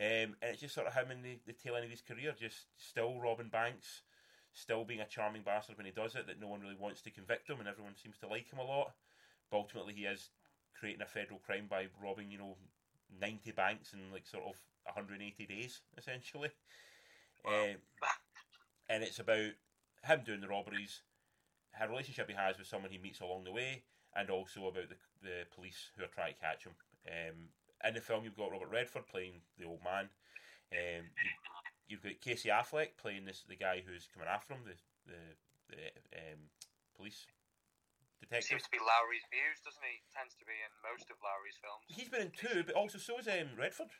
[0.00, 2.34] Um, and it's just sort of him in the, the tail end of his career,
[2.36, 4.02] just still robbing banks,
[4.54, 7.10] still being a charming bastard when he does it, that no one really wants to
[7.10, 8.92] convict him and everyone seems to like him a lot.
[9.50, 10.30] But ultimately, he is
[10.78, 12.56] creating a federal crime by robbing, you know,
[13.20, 16.50] 90 banks in like sort of 180 days, essentially.
[17.46, 17.76] Um,
[18.88, 19.52] and it's about
[20.04, 21.02] him doing the robberies,
[21.72, 23.82] her relationship he has with someone he meets along the way,
[24.16, 26.72] and also about the, the police who are trying to catch him.
[27.06, 27.48] Um,
[27.86, 30.08] in the film, you've got Robert Redford playing the old man.
[30.72, 31.04] Um,
[31.88, 34.76] you've got Casey Affleck playing this the guy who's coming after him, the
[35.06, 35.20] the,
[35.70, 35.82] the
[36.18, 36.40] um,
[36.96, 37.26] police
[38.20, 38.48] detective.
[38.48, 40.00] Seems to be Lowery's views, doesn't he?
[40.14, 41.84] Tends to be in most of Lowery's films.
[41.88, 43.92] He's been in two, but also so is um, Redford.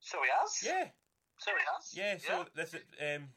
[0.00, 0.62] So he has.
[0.62, 0.88] Yeah,
[1.38, 1.84] So he has.
[1.92, 2.16] yeah.
[2.18, 3.28] So this um,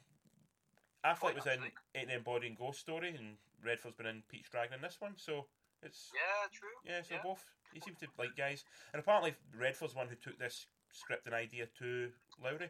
[1.03, 1.73] Affleck was in actually.
[1.95, 5.13] Ain't Them Body and Ghost Story, and Redford's been in Pete's Dragon in this one.
[5.17, 5.47] So
[5.81, 6.69] it's Yeah, true.
[6.85, 7.21] Yeah, so Yeah.
[7.23, 8.63] both he seems to like guys,
[8.93, 12.09] and apparently Redford's one who took this script and idea to
[12.43, 12.69] Lowery.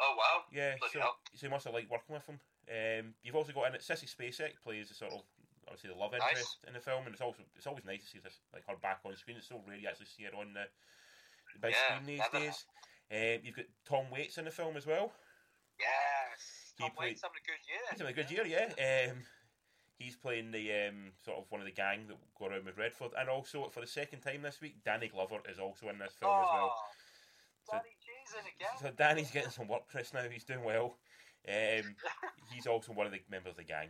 [0.00, 0.44] Oh wow.
[0.52, 1.16] Yeah, Bloody so, hell.
[1.34, 2.40] so he must have liked working with him.
[2.70, 5.22] Um, you've also got in it Sissy Spacek plays the sort of
[5.66, 6.22] obviously the love Nice.
[6.30, 8.76] interest in the film, and it's also it's always nice to see this like her
[8.80, 9.36] back on screen.
[9.36, 10.64] It's so rare you actually see her on the,
[11.52, 12.64] the big Yeah, screen these days.
[13.12, 15.12] Um, you've got Tom Waits in the film as well.
[15.78, 16.72] Yes.
[16.78, 17.80] He Tom played- Waits having a good year.
[17.90, 19.10] He's having a good year, yeah.
[19.10, 19.18] Um,
[20.00, 23.12] he's playing the um, sort of one of the gang that go around with Redford,
[23.18, 26.32] and also for the second time this week, Danny Glover is also in this film
[26.32, 26.72] as well.
[26.74, 26.82] Oh,
[27.64, 28.78] So- Danny G's in again.
[28.80, 30.12] So Danny's getting some work, Chris.
[30.12, 30.96] Now he's doing well.
[31.48, 31.94] Um,
[32.52, 33.88] he's also one of the members of the gang.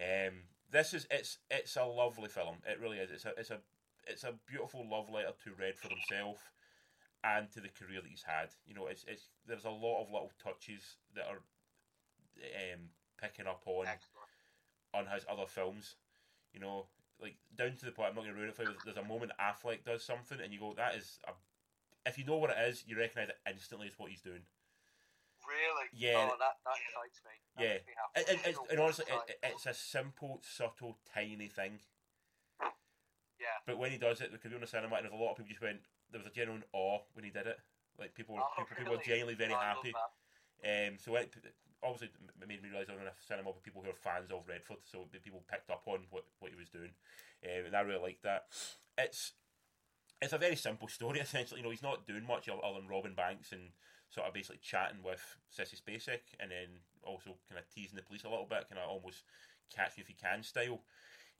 [0.00, 2.56] Um, this is it's it's a lovely film.
[2.66, 3.10] It really is.
[3.10, 3.58] It's a it's a
[4.06, 6.38] it's a beautiful love letter to Redford himself
[7.24, 8.48] and to the career that he's had.
[8.66, 11.42] You know, it's it's there's a lot of little touches that are
[12.38, 12.88] um,
[13.20, 14.21] picking up on Excellent.
[14.94, 15.96] On his other films.
[16.52, 16.86] You know,
[17.20, 18.10] like down to the point.
[18.10, 18.74] I'm not going to ruin it for you.
[18.84, 21.32] There's a moment Affleck does something, and you go, "That is a."
[22.04, 24.42] If you know what it is, you recognise it instantly as what he's doing.
[25.46, 25.86] Really?
[25.92, 26.30] Yeah.
[26.32, 27.34] Oh, that, that excites me.
[27.54, 27.78] That Yeah.
[27.86, 28.54] me.
[28.70, 31.78] And, honestly, it, it's a simple, subtle, tiny thing.
[33.38, 33.58] Yeah.
[33.66, 35.32] But when he does it, because we were in the cinema, and there's a lot
[35.32, 35.80] of people just went.
[36.10, 37.58] There was a genuine awe when he did it.
[37.98, 39.94] Like people, were Oh, people, people were genuinely very Oh, happy.
[40.64, 41.34] Um, so it
[41.82, 44.30] obviously it made me realise I was in a cinema with people who are fans
[44.30, 46.94] of Redford, so the people picked up on what, what he was doing,
[47.44, 48.46] um, and I really liked that.
[48.98, 49.32] It's
[50.20, 51.60] it's a very simple story essentially.
[51.60, 53.70] You know, he's not doing much other than robbing banks and
[54.10, 56.68] sort of basically chatting with Sissy Spacek, and then
[57.02, 59.24] also kind of teasing the police a little bit, kind of almost
[59.74, 60.82] catch me if you can style.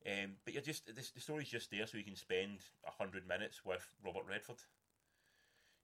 [0.05, 3.29] Um, but you're just this, the story's just there, so you can spend a hundred
[3.29, 4.59] minutes with Robert Redford.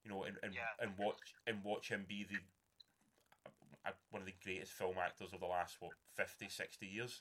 [0.04, 0.70] You know, and and, Yeah.
[0.80, 2.38] and watch and watch him be the
[4.10, 7.20] one of the greatest film actors of the last what 50, 60 years,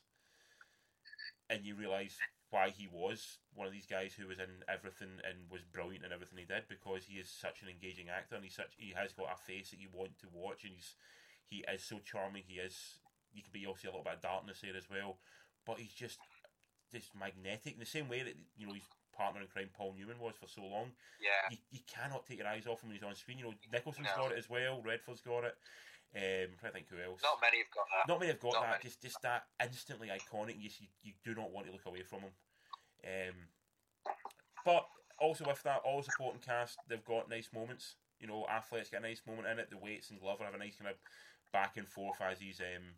[1.49, 2.17] and you realise
[2.49, 6.11] why he was one of these guys who was in everything and was brilliant in
[6.13, 9.11] everything he did because he is such an engaging actor and he's such he has
[9.11, 10.95] got a face that you want to watch and he's
[11.49, 12.43] he is so charming.
[12.47, 12.99] He is
[13.33, 15.17] you can be also a little bit of darkness here as well,
[15.65, 16.19] but he's just
[16.91, 20.19] just magnetic in the same way that you know his partner in crime Paul Newman
[20.19, 21.49] was for so long Yeah.
[21.49, 23.39] you, you cannot take your eyes off him when he's on screen.
[23.39, 24.23] You know, Nicholson's No.
[24.23, 24.81] got it as well.
[24.83, 25.55] Redford's got it.
[26.15, 27.21] Um, I'm trying to think who else.
[27.21, 28.07] Not many have got that.
[28.07, 28.69] Not many have got not that.
[28.79, 28.83] many.
[28.83, 30.55] Just just that instantly iconic.
[30.57, 32.33] You, you you do not want to look away from him.
[33.03, 33.35] Um,
[34.65, 34.87] but
[35.19, 37.95] also with that, all the supporting cast, they've got nice moments.
[38.19, 39.69] You know, athletes get a nice moment in it.
[39.69, 40.97] The Waits and Glover have a nice kind of
[41.53, 42.95] back and forth as he's um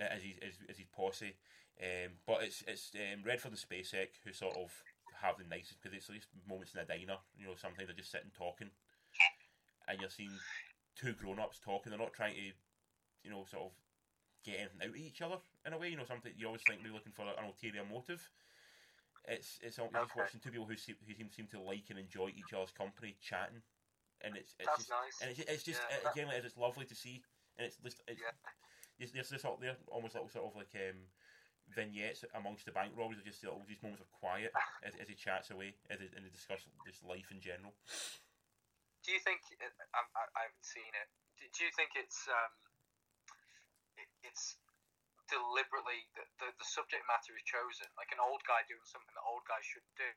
[0.00, 1.36] as he's as, as his posse.
[1.80, 4.70] Um, but it's it's um, Redford and Spacek who sort of
[5.22, 7.18] have the nicest because it's these moments in a diner.
[7.38, 8.70] You know, sometimes they're just sitting talking,
[9.88, 10.34] and you're seeing
[10.98, 11.90] two grown ups talking.
[11.90, 12.52] They're not trying to,
[13.22, 13.72] you know, sort of
[14.44, 15.36] get anything out of each other
[15.66, 15.88] in a way.
[15.90, 18.28] You know, something you always think they're looking for an ulterior motive.
[19.26, 22.32] It's it's just watching two people who seem, who seem, seem to like and enjoy
[22.34, 23.60] each other's company, chatting,
[24.22, 25.16] and it's it's That's just, nice.
[25.20, 27.22] and it's, it's just Yeah, again like, it's lovely to see,
[27.58, 28.32] and it's just it's, Yeah.
[28.98, 30.96] there's, there's this sort- they're almost little sort of like um,
[31.76, 35.14] vignettes amongst the bank robbers, of just little, these moments of quiet as, as he
[35.14, 37.74] chats away, as they discuss just life in general.
[39.08, 39.40] Do you think?
[39.56, 41.08] I, I, I haven't seen it.
[41.40, 42.52] Do, do you think it's um,
[43.96, 44.60] it, it's
[45.32, 49.24] deliberately the, the the subject matter is chosen, like an old guy doing something that
[49.24, 50.12] old guys should do,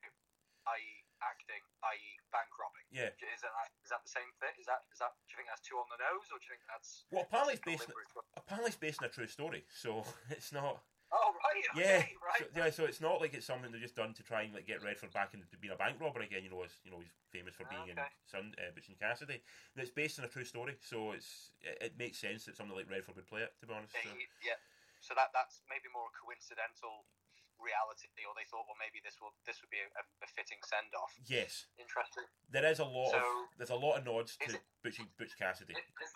[0.75, 2.83] i.e., acting, i.e., bank robbing?
[2.91, 3.15] Yeah.
[3.15, 4.59] Is that is that the same thing?
[4.59, 5.15] Is that is that?
[5.23, 7.55] Do you think that's too on the nose, or do you think that's Well, apparently
[7.55, 8.11] it's based deliberate?
[8.35, 10.03] apparently it's based on a true story, so
[10.35, 10.83] it's not.
[11.15, 12.47] Oh right, okay, Yeah, right.
[12.53, 12.69] so, yeah.
[12.71, 15.11] So it's not like it's something they've just done to try and like get Redford
[15.13, 16.43] back into being a bank robber again.
[16.43, 18.09] You know, as you know, he's famous for being in Okay.
[18.27, 19.39] Sun uh, Butch and Cassidy.
[19.75, 22.83] And it's based on a true story, so it's it, it makes sense that somebody
[22.83, 23.51] like Redford would play it.
[23.61, 24.17] To be honest, Yeah, so.
[24.17, 24.59] he- yeah.
[25.01, 27.09] So that that's maybe more a coincidental
[27.57, 30.93] reality, or they thought, well, maybe this will this would be a, a fitting send
[30.97, 31.13] off.
[31.25, 32.25] yes, Interesting.
[32.49, 35.33] there is a lot of So- there's a lot of nods to it- Butch Butch
[35.37, 35.73] Cassidy.
[35.73, 36.13] Is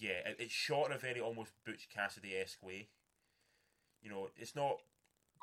[0.00, 2.88] yeah, it, it's shot in a very almost Butch Cassidy esque way.
[4.00, 4.80] You know, it's not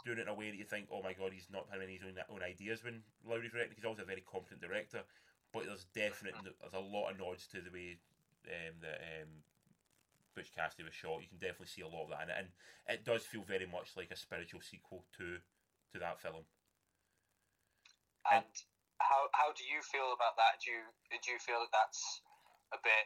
[0.05, 2.03] doing it in a way that you think, oh my god, he's not having his
[2.03, 3.75] own, own ideas when Lowery's directing.
[3.75, 5.03] He's always a very competent director,
[5.51, 7.99] but there's definite there's a lot of nods to the way
[8.47, 9.43] um, that um,
[10.35, 11.19] Butch Cassidy was shot.
[11.19, 12.49] You can definitely see a lot of that in it, and
[12.87, 15.43] it does feel very much like a spiritual sequel to
[15.91, 16.45] to that film.
[18.29, 18.47] And
[19.03, 20.63] how how do you feel about that?
[20.63, 22.23] Do you do you feel that that's
[22.71, 23.05] a bit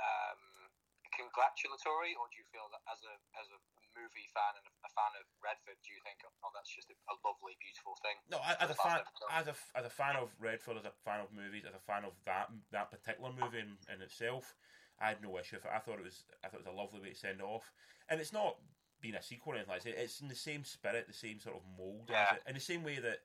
[0.00, 0.70] um,
[1.12, 3.58] congratulatory, or do you feel that as a as a
[3.96, 7.56] movie fan and a fan of Redford, do you think oh that's just a, lovely,
[7.60, 8.16] beautiful thing?
[8.30, 9.00] No, as a fan,
[9.32, 12.04] as a as a fan of Redford, as a fan of movies, as a fan
[12.04, 14.54] of that that particular movie in, in itself,
[15.00, 15.74] I had no issue with it.
[15.74, 17.66] I thought it was I thought it was a lovely way to send it off,
[18.08, 18.56] and it's not
[19.00, 19.96] being a sequel or anything like that.
[19.96, 22.84] It's in the same spirit, the same sort of mold, as it, in the same
[22.84, 23.20] way that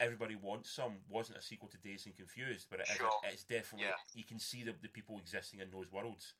[0.00, 3.10] Everybody Wants Some wasn't a sequel to Dazed and Confused, but it is Sure.
[3.30, 3.94] it's definitely Yeah.
[4.14, 6.34] you can see the, the people existing in those worlds.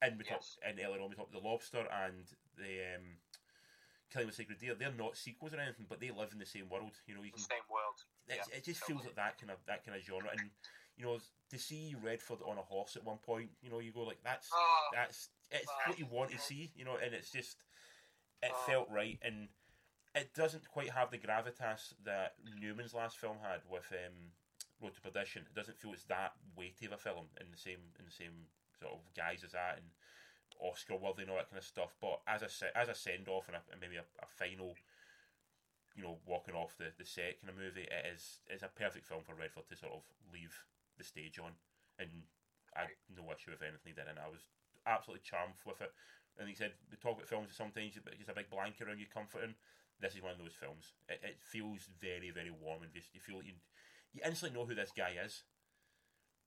[0.00, 0.56] And we Yes.
[0.56, 2.24] talked and earlier on we talked the Lobster and
[2.56, 3.18] the um,
[4.10, 4.74] Killing with Sacred Deer.
[4.74, 6.92] They're not sequels or anything, but they live in the same world.
[7.06, 7.98] You know, you The can same world.
[8.28, 10.50] Yeah, it just feels like that kind of that kind of genre, and
[10.96, 11.18] you know
[11.50, 14.50] to see Redford on a horse at one point, you know, you go like that's
[14.52, 17.64] Oh, that's it's what you want to see, you know, and it's just
[18.42, 18.64] it Oh.
[18.66, 19.48] felt right, and
[20.14, 24.32] it doesn't quite have the gravitas that Newman's last film had with um,
[24.80, 25.42] Road to Perdition.
[25.42, 28.46] It doesn't feel it's that weighty of a film in the same in the same
[28.80, 29.86] sort of guise as that, and
[30.64, 31.94] Oscar worthy and all that kind of stuff.
[32.00, 34.74] But as a as a send off and, a, and maybe a, a final
[35.94, 39.06] you know, walking off the, the set kind of movie, it is it's a perfect
[39.06, 40.02] film for Redford to sort of
[40.32, 40.54] leave
[40.98, 41.54] the stage on,
[41.98, 42.26] and
[42.74, 44.42] I had no issue with anything he did, and I was
[44.86, 45.94] absolutely charmed with it.
[46.34, 49.06] And he said, the talk about films that sometimes just a big blanket around you
[49.06, 49.54] comforting.
[50.02, 50.98] This is one of those films.
[51.06, 53.54] It, it feels very, very warm, and just you feel like you
[54.10, 55.46] you instantly know who this guy is.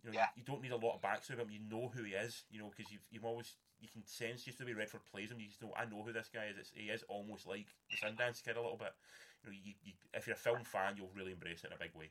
[0.04, 0.28] You know, Yeah.
[0.36, 2.44] you, you don't need a lot of backstory, but you know who he is.
[2.50, 5.38] You know, because you've you've always you can sense just the way Redford plays him.
[5.40, 6.58] You just know I know who this guy is.
[6.58, 8.94] It's, he is almost like the Sundance Kid a little bit.
[9.46, 11.82] You know, you, you, if you're a film fan, you'll really embrace it in a
[11.82, 12.10] big way.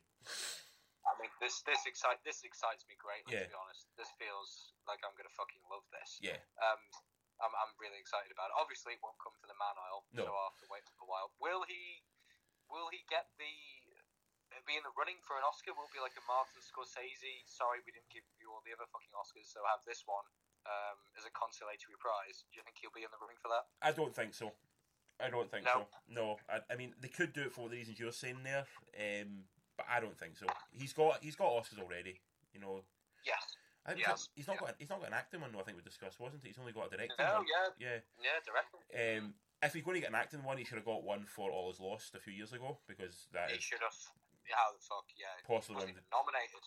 [1.06, 3.34] I mean, this this excite this excites me greatly.
[3.34, 3.46] Yeah.
[3.46, 6.18] To be honest, this feels like I'm gonna fucking love this.
[6.22, 6.78] Yeah, Um,
[7.42, 8.56] I'm, I'm really excited about it.
[8.58, 10.24] Obviously, it won't come to the man aisle, No.
[10.26, 11.30] so I'll have to wait for a while.
[11.42, 12.02] Will he?
[12.70, 13.50] Will he get the?
[14.64, 15.70] Be in the running for an Oscar?
[15.78, 17.44] Will it be like a Martin Scorsese?
[17.46, 20.26] Sorry, we didn't give you all the other fucking Oscars, so have this one
[20.66, 22.42] um, as a consolatory prize.
[22.50, 23.64] Do you think he'll be in the running for that?
[23.80, 24.50] I don't think so.
[25.22, 25.86] I don't think so.
[26.10, 26.36] No.
[26.36, 28.66] No, I, I mean they could do it for the reasons you're saying there,
[28.98, 29.48] um,
[29.78, 30.44] but I don't think so.
[30.74, 32.20] He's got he's got Oscars already.
[32.52, 32.82] You know,
[33.24, 33.40] Yes.
[33.86, 34.66] I think Yes, he's not yeah.
[34.66, 35.52] got he's not got an acting one.
[35.54, 36.48] though, I think we discussed, wasn't it?
[36.48, 37.46] He's only got a directing No, one.
[37.48, 37.98] yeah, Yeah.
[38.20, 38.82] yeah, directly.
[38.92, 41.48] Um, if he's going to get an acting one, he should have got one for
[41.50, 43.94] All Is Lost a few years ago because that He is should have.
[44.52, 45.06] How the fuck?
[45.16, 45.32] Yeah.
[45.48, 46.64] possibly one Wasn't of even the, nominated.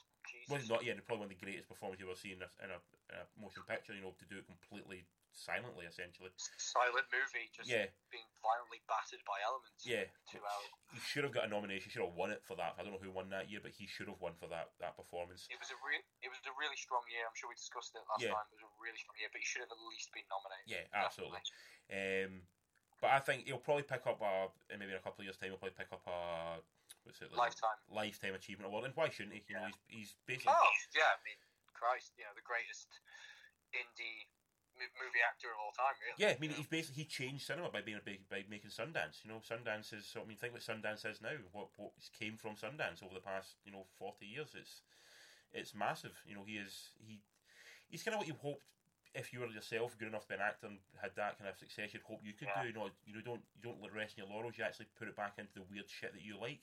[0.49, 2.69] Well, not yet, probably one of the greatest performances you've ever seen in a, in
[2.73, 2.79] a,
[3.13, 3.93] in a motion picture.
[3.93, 6.33] You know, to do it completely silently, essentially.
[6.57, 9.85] Silent movie, just Yeah, being violently battered by elements.
[9.85, 10.09] yeah.
[10.27, 10.69] Two hours.
[10.91, 11.85] He should have got a nomination.
[11.87, 12.75] He should have won it for that.
[12.75, 14.97] I don't know who won that year, but he should have won for that that
[14.97, 15.45] performance.
[15.53, 17.23] It was a re- it was a really strong year.
[17.29, 18.33] I'm sure we discussed it last Yeah.
[18.33, 18.45] time.
[18.49, 20.65] It was a really strong year, but he should have at least been nominated.
[20.65, 21.41] Yeah, absolutely.
[21.93, 22.49] Um,
[22.99, 25.53] but I think he'll probably pick up a maybe in a couple of years' time.
[25.53, 26.59] He'll probably pick up a
[27.09, 27.79] what's it like Lifetime.
[27.89, 28.85] lifetime achievement award.
[28.85, 29.41] And why shouldn't he?
[29.49, 31.39] You know, he's he's basically Oh yeah, I mean,
[31.73, 32.87] Christ, you know the greatest
[33.73, 34.29] indie
[34.79, 35.91] movie actor of all time.
[35.99, 36.15] Really.
[36.21, 39.25] Yeah, I mean, he's basically he changed cinema by being a big by making Sundance.
[39.25, 40.07] You know, Sundance is.
[40.15, 41.35] I mean, think what Sundance is now.
[41.51, 44.55] What what came from Sundance over the past you know forty years.
[44.55, 44.85] It's
[45.51, 46.15] it's massive.
[46.29, 47.19] You know, he is he
[47.89, 48.63] he's kind of what you hoped
[49.17, 51.57] if you were yourself good enough to be an actor and had that kind of
[51.57, 51.89] success.
[51.93, 52.61] You'd hope you could Yeah.
[52.61, 52.67] do.
[52.69, 54.55] You know, you know, don't you don't let rest on your laurels.
[54.57, 56.61] You actually put it back into the weird shit that you like.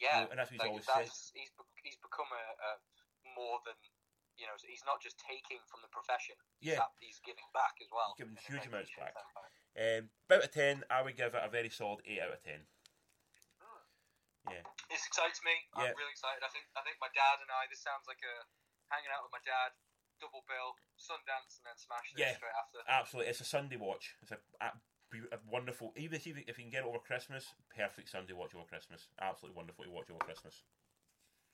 [0.00, 1.06] Yeah, and that's what he's like, always said.
[1.34, 1.50] He's
[1.82, 2.70] he's become a, a
[3.36, 3.76] more than
[4.38, 4.56] you know.
[4.62, 6.34] He's not just taking from the profession.
[6.58, 6.80] Yeah.
[6.82, 8.14] that he's giving back as well.
[8.16, 9.14] He's Giving huge amounts magnificent back.
[9.14, 9.42] tempo.
[9.74, 12.64] Um, out of ten, I would give it a very solid eight out of ten.
[14.44, 14.60] Yeah.
[14.92, 15.56] This excites me.
[15.72, 15.88] Yeah.
[15.88, 16.44] I'm really excited.
[16.44, 17.64] I think I think my dad and I.
[17.72, 18.34] This sounds like a
[18.92, 19.72] hanging out with my dad,
[20.20, 22.36] double bill, Sundance, and then smash this Yeah.
[22.36, 22.78] straight after.
[22.84, 24.12] Absolutely, it's a Sunday watch.
[24.20, 24.76] It's a, a,
[25.30, 25.94] a wonderful.
[25.94, 29.06] Even if you, if you can get it over Christmas, perfect Sunday watch over Christmas.
[29.22, 30.66] Absolutely wonderful to watch over Christmas.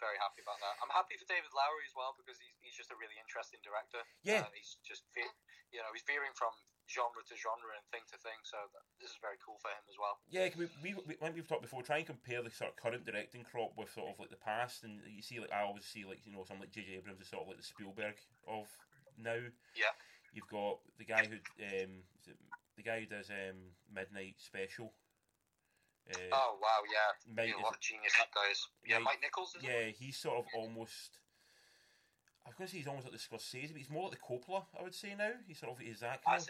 [0.01, 0.81] Very happy about that.
[0.81, 4.01] I'm happy for David Lowery as well because he's, he's just a really interesting director.
[4.25, 4.49] Yeah.
[4.49, 5.37] Uh, he's just ve-
[5.77, 6.57] you know he's veering from
[6.89, 8.41] genre to genre and thing to thing.
[8.43, 10.19] So that, this is very cool for him as well.
[10.33, 11.85] Yeah, we, we, we like we've talked before.
[11.85, 14.83] Try and compare the sort of current directing crop with sort of like the past,
[14.89, 16.99] and you see like I always see like you know someone like J.J.
[16.99, 18.17] Abrams is sort of like the Spielberg
[18.49, 18.67] of
[19.21, 19.39] now.
[19.77, 19.95] Yeah.
[20.33, 22.09] You've got the guy who um
[22.81, 24.93] the guy who does um Midnight Special.
[26.09, 27.13] Uh, Oh wow, yeah.
[27.37, 28.61] Mike yeah what a genius that guy is.
[28.85, 29.55] Yeah, Mike- Mike Nichols.
[29.57, 29.69] Is it?
[29.69, 31.21] Yeah, he's sort of almost.
[32.45, 34.25] I was going to say he's almost like the Scorsese, but he's more like the
[34.25, 34.65] Coppola.
[34.79, 36.49] I would say now he's sort of he's that kind of.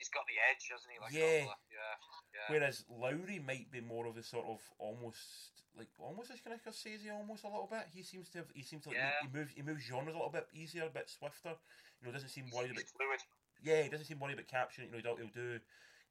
[0.00, 0.98] he's got the edge, hasn't he?
[0.98, 1.44] Like Yeah.
[1.44, 1.60] Coppola.
[1.70, 1.94] yeah,
[2.34, 2.46] yeah.
[2.48, 6.64] Whereas Lowery might be more of a sort of almost like almost as kind of
[6.64, 7.84] Scorsese, almost a little bit.
[7.92, 9.12] He seems to have, he seems to like, Yeah.
[9.22, 11.54] he moves he moves genres a little bit easier, a bit swifter.
[12.00, 13.20] You know, doesn't seem worried about fluid.
[13.64, 14.88] Yeah, he doesn't seem worried about capturing.
[14.92, 15.58] You know, he'll, he'll do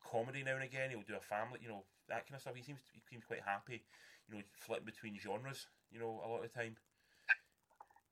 [0.01, 0.89] comedy now and again.
[0.89, 2.57] He'll do a family, you know, that kind of stuff.
[2.57, 3.85] He seems he seems quite happy.
[4.27, 5.67] You know, flipping between genres.
[5.93, 6.75] You know, a lot of the time.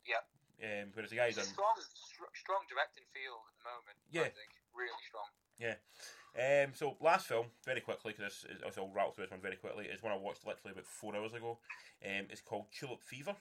[0.06, 0.22] Yeah.
[0.62, 1.74] Um, whereas the guys, He's strong,
[2.38, 3.98] strong directing field at the moment.
[4.14, 4.30] Yeah.
[4.30, 5.30] I think really strong.
[5.58, 5.78] Yeah.
[6.38, 8.46] Um, so last film, very quickly, because
[8.78, 9.86] I'll rattle through this one very quickly.
[9.86, 11.58] Is one I watched literally about four hours ago.
[12.06, 13.36] Um, it's called Tulip Fever.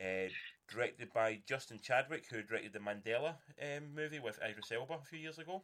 [0.00, 0.32] Uh,
[0.70, 5.18] directed by Justin Chadwick, who directed the Mandela um, movie with Idris Elba a few
[5.18, 5.62] years ago.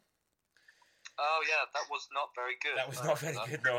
[1.18, 2.76] Oh yeah, that was not very good.
[2.76, 3.78] That was not very remember good, no.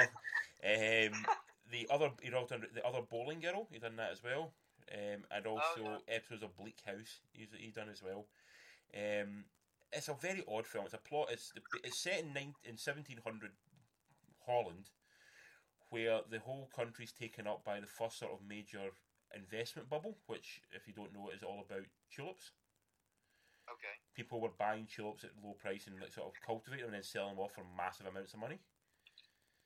[0.63, 1.25] Um,
[1.71, 3.67] the other, he also done the other Boleyn Girl.
[3.71, 4.53] He done that as well,
[4.93, 7.21] um, and also episodes of Bleak House.
[7.33, 8.27] He's he done as well.
[8.93, 9.45] Um,
[9.93, 10.85] it's a very odd film.
[10.85, 11.29] It's a plot.
[11.31, 11.53] It's
[11.83, 13.51] it's set in nine, in seventeen hundred
[14.45, 14.89] Holland,
[15.89, 18.91] where the whole country's taken up by the first sort of major
[19.35, 22.51] investment bubble, which, if you don't know, is all about tulips.
[23.69, 23.95] Okay.
[24.15, 27.03] People were buying tulips at low price and like sort of cultivating them and then
[27.03, 28.59] selling them off for massive amounts of money.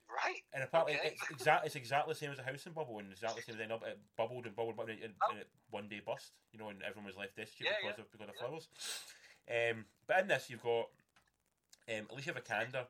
[0.07, 0.43] Right.
[0.53, 1.09] And apparently, Okay.
[1.17, 1.65] it's exact.
[1.65, 4.45] It's exactly the same as a housing bubble, and exactly the same up it bubbled
[4.45, 6.31] and bubbled, and, and, and it one day bust.
[6.51, 8.45] You know, and everyone was left destitute Yeah, because yeah, of because of yeah.
[8.45, 8.67] flowers.
[9.49, 10.89] Um, but in this, you've got
[11.89, 12.85] um, Alicia Vikander,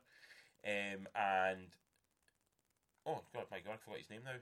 [0.64, 1.66] um, and
[3.06, 4.36] oh god, my god, I forgot his name now.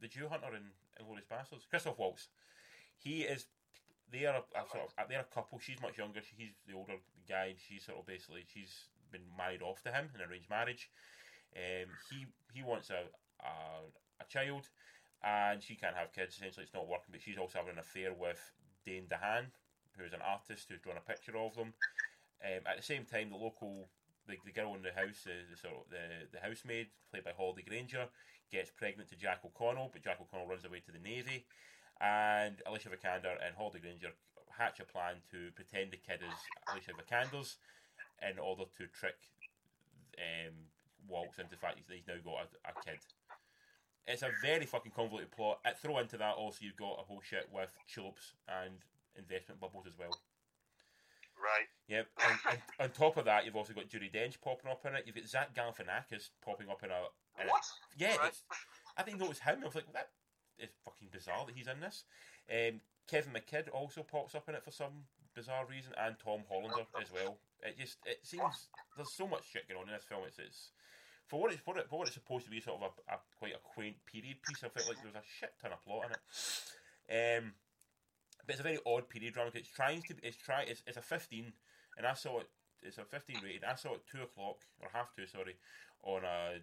[0.00, 2.28] The Jew hunter in Inglourious Basterds, Christoph Waltz.
[2.98, 3.46] He is.
[4.10, 5.58] They are a, a sort of they're a couple.
[5.58, 6.20] She's much younger.
[6.36, 6.94] He's the older
[7.28, 10.50] guy, and she's sort of basically she's been married off to him in an arranged
[10.50, 10.90] marriage.
[11.56, 13.04] Um, he he wants a,
[13.44, 13.52] a
[14.20, 14.68] a child,
[15.22, 16.36] and she can't have kids.
[16.36, 17.12] Essentially, it's not working.
[17.12, 18.40] But she's also having an affair with
[18.84, 19.52] Dane DeHaan,
[19.96, 21.74] who is an artist who's drawn a picture of them.
[22.44, 23.88] Um, at the same time, the local
[24.28, 27.32] the, the girl in the house, the, the sort of the, the housemaid, played by
[27.36, 28.06] Holly Grainger,
[28.52, 31.44] gets pregnant to Jack O'Connell, but Jack O'Connell runs away to the navy,
[32.00, 34.12] and Alicia Vikander and Holly Grainger
[34.56, 36.38] hatch a plan to pretend the kid is
[36.70, 37.56] Alicia Vikander's
[38.22, 39.18] in order to trick
[40.18, 40.54] um,
[41.06, 42.98] Waltz into the fact that he's now got a, a kid.
[44.06, 45.60] It's a very fucking convoluted plot.
[45.80, 48.74] Throw into that also you've got a whole shit with tulips and
[49.16, 50.10] investment bubbles as well.
[51.38, 51.70] Right.
[51.88, 52.06] Yep.
[52.28, 55.04] And, and on top of that, you've also got Judi Dench popping up in it.
[55.06, 57.08] You've got Zach Galifianakis popping up in a.
[57.40, 57.64] In a What?
[57.96, 58.36] yeah, Right.
[58.96, 59.60] I didn't notice him.
[59.62, 60.10] I was like, that
[60.58, 62.04] is fucking bizarre that he's in this.
[62.50, 66.84] Um, Kevin McKidd also pops up in it for some bizarre reason, and Tom Hollander
[67.00, 67.38] as well.
[67.62, 70.22] It just it seems there's so much shit going on in this film.
[70.26, 70.72] It's, it's
[71.26, 73.18] for what it's for, it, for what it's supposed to be, sort of a, a
[73.38, 74.62] quite a quaint period piece.
[74.64, 77.38] I felt like there was a shit ton of plot in it.
[77.38, 77.52] Um,
[78.46, 79.50] but it's a very odd period drama.
[79.54, 81.52] It's trying to it's try it's, it's a fifteen,
[81.98, 82.48] and I saw it.
[82.82, 83.64] It's a fifteen rated.
[83.64, 85.58] I saw it two o'clock or half two, sorry,
[86.04, 86.62] on a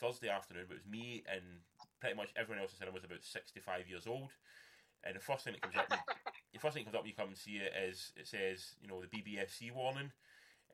[0.00, 0.64] Thursday afternoon.
[0.68, 1.62] But it was me and
[2.00, 4.34] pretty much everyone else in cinema was about sixty five years old.
[5.06, 5.88] And the first thing that comes up,
[6.52, 8.74] the first thing that comes up when you come and see it is it says
[8.82, 10.10] you know the BBFC warning,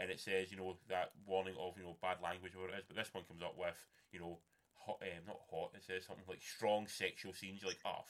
[0.01, 2.81] and it says you know that warning of you know bad language or whatever it
[2.81, 2.89] is.
[2.89, 3.77] But this one comes up with
[4.13, 4.41] you know
[4.81, 5.77] hot, um, not hot.
[5.77, 7.61] It says something like strong sexual scenes.
[7.61, 8.01] You're like oh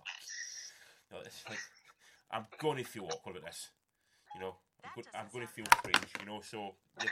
[0.00, 0.08] fuck.
[1.10, 1.60] You know, it's like
[2.32, 3.70] I'm going to feel awkward about this.
[4.34, 4.56] You know,
[5.14, 6.40] I'm going to feel strange, you know.
[6.42, 7.06] So the,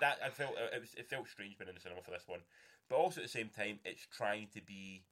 [0.00, 2.40] that I felt it, was, it felt strange being in the cinema for this one,
[2.88, 5.02] but also at the same time, it's trying to be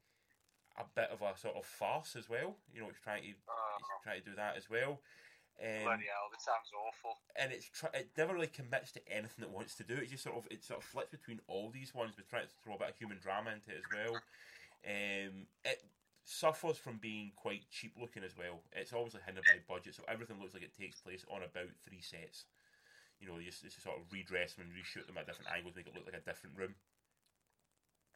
[0.79, 2.57] a bit of a sort of farce as well.
[2.73, 5.01] You know, it's trying to Oh, it's trying to do that as well.
[5.63, 7.17] Um, bloody hell, that sounds awful.
[7.37, 9.95] and it's try- it never really commits to anything it wants to do.
[9.95, 12.55] It just sort of it sort of flips between all these ones, but tries to
[12.65, 14.15] throw a bit of human drama into it as well.
[14.85, 15.85] Um, it
[16.25, 18.65] suffers from being quite cheap looking as well.
[18.73, 22.01] It's obviously hindered by budget, so everything looks like it takes place on about three
[22.01, 22.45] sets.
[23.21, 25.77] You know, you just, just sort of redress them and reshoot them at different angles,
[25.77, 26.75] make it look like a different room.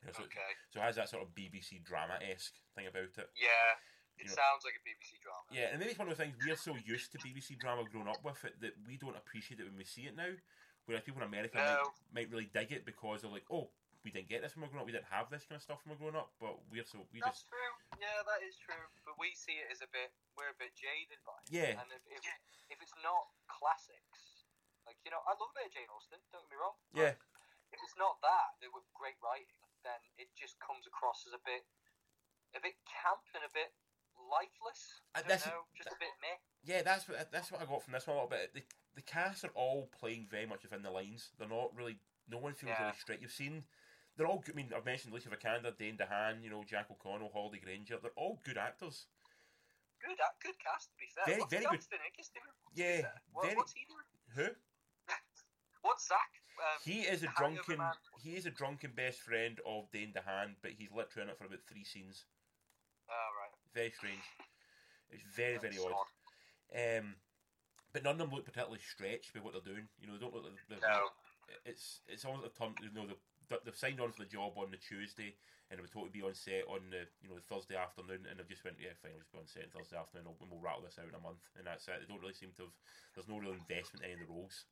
[0.03, 0.53] You know, so, Okay.
[0.73, 3.29] so it has that sort of BBC drama esque thing about it.
[3.37, 3.77] Yeah,
[4.17, 5.47] it You know- sounds like a BBC drama.
[5.53, 8.09] Yeah, and maybe it's one of the things we're so used to BBC drama growing
[8.09, 10.33] up with it that we don't appreciate it when we see it now.
[10.87, 11.59] Whereas people in America
[12.13, 13.71] might, might really dig it because they're like, oh,
[14.07, 15.65] we didn't get this when we were growing up, we didn't have this kind of
[15.67, 17.73] stuff when we were growing up, but we're so we just That's just true.
[17.99, 18.85] Yeah, that is true.
[19.03, 20.15] But we see it as a bit.
[20.39, 21.51] We're a bit jaded by it.
[21.51, 21.75] Yeah.
[21.83, 22.23] And if, if,
[22.71, 24.47] if it's not classics,
[24.87, 26.23] like you know, I love a bit of Jane Austen.
[26.31, 26.77] Don't get me wrong.
[26.95, 27.15] yeah
[27.75, 31.43] If it's not that, that were great writing, then it just comes across as a
[31.43, 31.67] bit,
[32.55, 33.75] a bit camp and a bit
[34.17, 35.03] lifeless.
[35.15, 36.39] I don't that's- know, just a bit meh.
[36.65, 38.55] yeah that's what that's what I got from this one a little bit.
[38.55, 38.63] The
[38.97, 41.31] the cast are all playing very much within the lines.
[41.39, 41.99] They're not really.
[42.29, 42.83] No one feels Yeah.
[42.93, 43.21] really straight.
[43.23, 43.65] You've seen.
[44.19, 44.55] They're all good.
[44.55, 47.99] I mean, I've mentioned Alicia Vikander, Dane DeHaan, you know, Jack O'Connell, Holly Grainger.
[48.03, 49.07] They're all good actors.
[50.05, 51.25] Good, good cast to be fair.
[51.25, 52.45] Very- what's very Zach's doing?
[52.75, 53.57] Doing- Yeah, What, very.
[53.57, 54.05] What's he doing?
[54.35, 54.55] Who?
[55.83, 56.19] What's Zach?
[56.59, 57.79] Um, He is a drunken.
[58.19, 61.47] He is a drunken best friend of Dane DeHaan, but he's literally in it for
[61.47, 62.25] about three scenes.
[63.09, 63.55] Oh right.
[63.73, 64.23] Very strange.
[65.11, 65.95] It's very very odd.
[66.75, 67.15] Um,
[67.93, 69.89] but none of them look particularly stretched by what they're doing.
[70.01, 70.45] You know, they don't look.
[70.45, 71.09] Like they're, No.
[71.65, 72.79] It's it's almost like turned.
[72.83, 73.17] You know, they've,
[73.49, 75.35] they've signed on for the job on the Tuesday,
[75.69, 78.29] and they were told to be on set on the you know the Thursday afternoon,
[78.29, 80.51] and they've just went yeah fine, we'll just be on set on Thursday afternoon, and
[80.51, 82.01] we'll, rattle this out in a month, and that's it.
[82.01, 82.77] They don't really seem to have.
[83.15, 84.69] There's no real investment in any of the roles.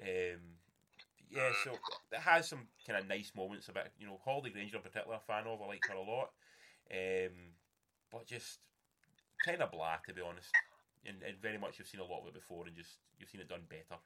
[0.00, 0.60] Um,
[1.28, 1.76] yeah, so
[2.12, 5.24] it has some kind of nice moments about you know Holly Grainger in particular, a
[5.28, 5.60] fan of.
[5.60, 6.32] I like her a lot,
[6.88, 7.56] um,
[8.12, 8.64] but just
[9.44, 10.52] kind of blah to be honest.
[11.06, 13.40] And, and very much you've seen a lot of it before, and just you've seen
[13.40, 14.00] it done better.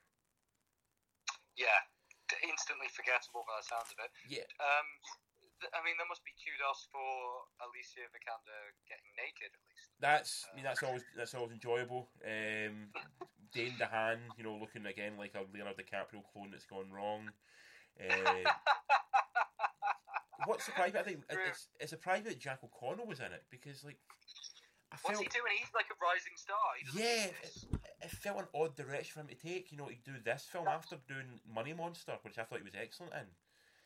[1.56, 1.91] Yeah.
[2.42, 4.10] Instantly forgettable by the sounds of it.
[4.28, 4.86] Yeah, Um,
[5.62, 7.06] th- I mean, there must be kudos for
[7.62, 9.88] Alicia Vikander getting naked at least.
[10.02, 12.10] that's I mean that's always that's always enjoyable.
[12.26, 12.90] Um,
[13.54, 17.30] Dane DeHaan, you know, looking again like a Leonardo DiCaprio clone that's gone wrong.
[18.00, 18.48] Uh,
[20.46, 21.00] what's the private?
[21.00, 23.98] I think it's it's surprising that Jack O'Connell was in it because like
[24.92, 25.56] I What's he doing?
[25.56, 26.60] He's like a rising star.
[26.76, 27.64] He Yeah, this.
[28.04, 29.72] it felt an odd direction for him to take.
[29.72, 32.76] You know, to do this film after doing Money Monster, which I thought he was
[32.76, 33.32] excellent in.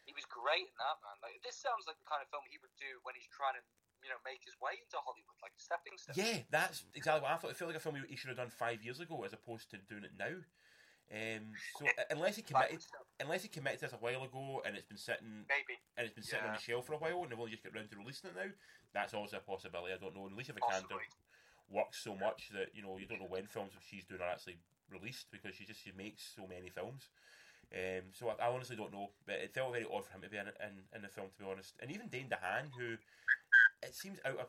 [0.03, 1.17] He was great in that man.
[1.23, 3.63] Like this sounds like the kind of film he would do when he's trying to,
[4.03, 6.19] you know, make his way into Hollywood, like stepping stone.
[6.19, 7.55] Yeah, that's exactly what I thought.
[7.55, 9.83] It felt like a film he should have done five years ago, as opposed to
[9.87, 10.43] doing it now.
[11.07, 12.83] Um, so uh, unless he committed,
[13.21, 15.79] unless he committed this a while ago, and it's been sitting Maybe.
[15.97, 17.75] and it's been sitting on the shelf for a while, and they've only just got
[17.75, 18.51] round to releasing it now,
[18.93, 19.95] that's also a possibility.
[19.95, 20.27] I don't know.
[20.27, 21.07] And Alicia Vikander Possibly.
[21.71, 24.59] works so much that you know you don't know when films she's doing are actually
[24.91, 27.09] released because she just she makes so many films.
[27.75, 30.31] Um, so I, I honestly don't know, but it felt very odd for him to
[30.31, 31.75] be in, in in the film, to be honest.
[31.79, 32.99] And even Dane DeHaan, who
[33.83, 34.47] it seems out of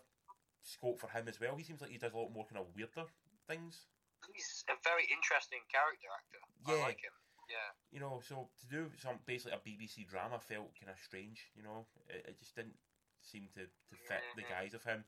[0.63, 1.55] scope for him as well.
[1.55, 3.09] He seems like he does a lot more kind of weirder
[3.47, 3.85] things.
[4.33, 6.41] He's a very interesting character actor.
[6.67, 6.83] Yeah.
[6.83, 7.15] I like him.
[7.49, 7.69] Yeah.
[7.91, 11.47] You know, so to do some basically a BBC drama felt kind of strange.
[11.55, 12.75] You know, it, it just didn't
[13.21, 14.49] seem to, to fit the Mhm.
[14.49, 15.05] guise of him.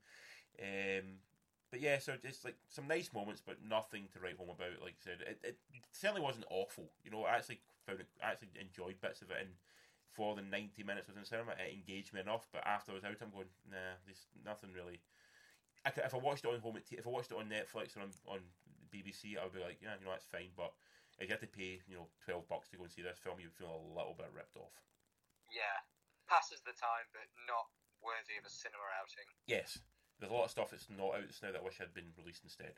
[0.60, 1.20] Um,
[1.72, 4.82] but yeah, so just like some nice moments, but nothing to write home about.
[4.82, 5.58] Like I said, it, it
[5.92, 6.90] certainly wasn't awful.
[7.04, 9.50] You know, I actually found it, I actually enjoyed bits of it, and
[10.12, 12.48] for the ninety minutes I was in cinema, it engaged me enough.
[12.52, 15.02] But after I was out, I'm going, nah, there's nothing really.
[15.86, 18.02] I could, if I watched it on home, if I watched it on Netflix or
[18.02, 18.40] on, on
[18.92, 20.52] BBC, I would be like, yeah, you know, that's fine.
[20.58, 20.74] But
[21.18, 23.40] if you had to pay, you know, twelve bucks to go and see this film,
[23.40, 24.74] you'd feel a little bit ripped off.
[25.50, 25.78] Yeah.
[26.30, 27.70] Passes the time, but not
[28.06, 29.26] worthy of a cinema outing.
[29.50, 29.82] Yes,
[30.22, 32.14] there's a lot of stuff that's not out just now that I wish had been
[32.18, 32.78] released instead.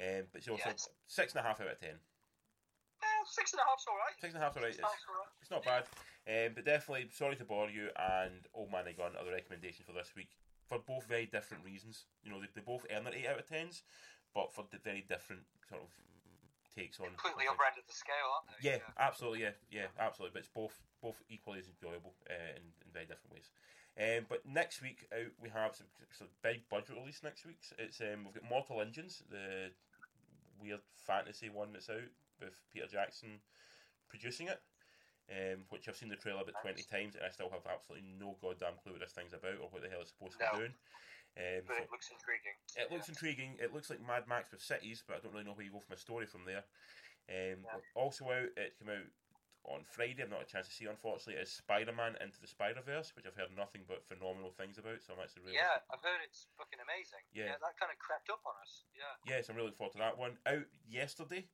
[0.00, 0.88] Um, but so, so Yes.
[1.06, 2.00] six and a half out of ten.
[3.02, 4.16] Eh, six and a half's alright.
[4.18, 4.74] Six and a half's alright.
[4.74, 5.32] Six and a half's alright.
[5.42, 5.84] It's not bad,
[6.26, 7.90] um, but definitely sorry to bore you.
[7.94, 10.32] And Old Man I Gun are the recommendations for this week
[10.66, 12.06] for both very different reasons.
[12.22, 13.82] You know, they, they both earn their eight out of tens,
[14.34, 15.88] but for the very different sort of
[16.76, 17.08] takes on.
[17.18, 18.70] Completely upper end of the scale, aren't they?
[18.70, 19.42] Yeah, absolutely.
[19.42, 20.34] Yeah, yeah, absolutely.
[20.34, 23.50] But it's both both equally as enjoyable uh, in, in very different ways.
[23.98, 27.22] Um, but next week out we have some, some big budget release.
[27.22, 29.70] Next week it's um, we've got Mortal Engines, the
[30.62, 32.10] weird fantasy one that's out
[32.40, 33.42] with Peter Jackson
[34.08, 34.60] producing it.
[35.28, 38.40] Um, which I've seen the trailer about twenty times and I still have absolutely no
[38.40, 40.50] goddamn clue what this thing's about or what the hell it's supposed to No.
[40.52, 40.74] be doing.
[41.36, 42.56] Um, But it looks intriguing.
[42.76, 43.56] it looks intriguing.
[43.60, 45.80] It looks like Mad Max with cities, but I don't really know where you go
[45.80, 46.64] from a story from there.
[47.28, 47.80] Um, Yeah.
[47.94, 49.06] Also out, it came out
[49.64, 50.22] on Friday.
[50.22, 51.40] I've not had a chance to see, unfortunately.
[51.40, 55.02] Is Spider Man Into the Spider Verse, which I've heard nothing but phenomenal things about.
[55.02, 57.22] So I'm actually really Yeah, I've heard it's fucking amazing.
[57.32, 57.52] Yeah.
[57.52, 58.84] that kind of crept up on us.
[58.96, 59.36] Yeah.
[59.36, 60.38] yes, I'm really looking forward to that one.
[60.46, 61.46] Out yesterday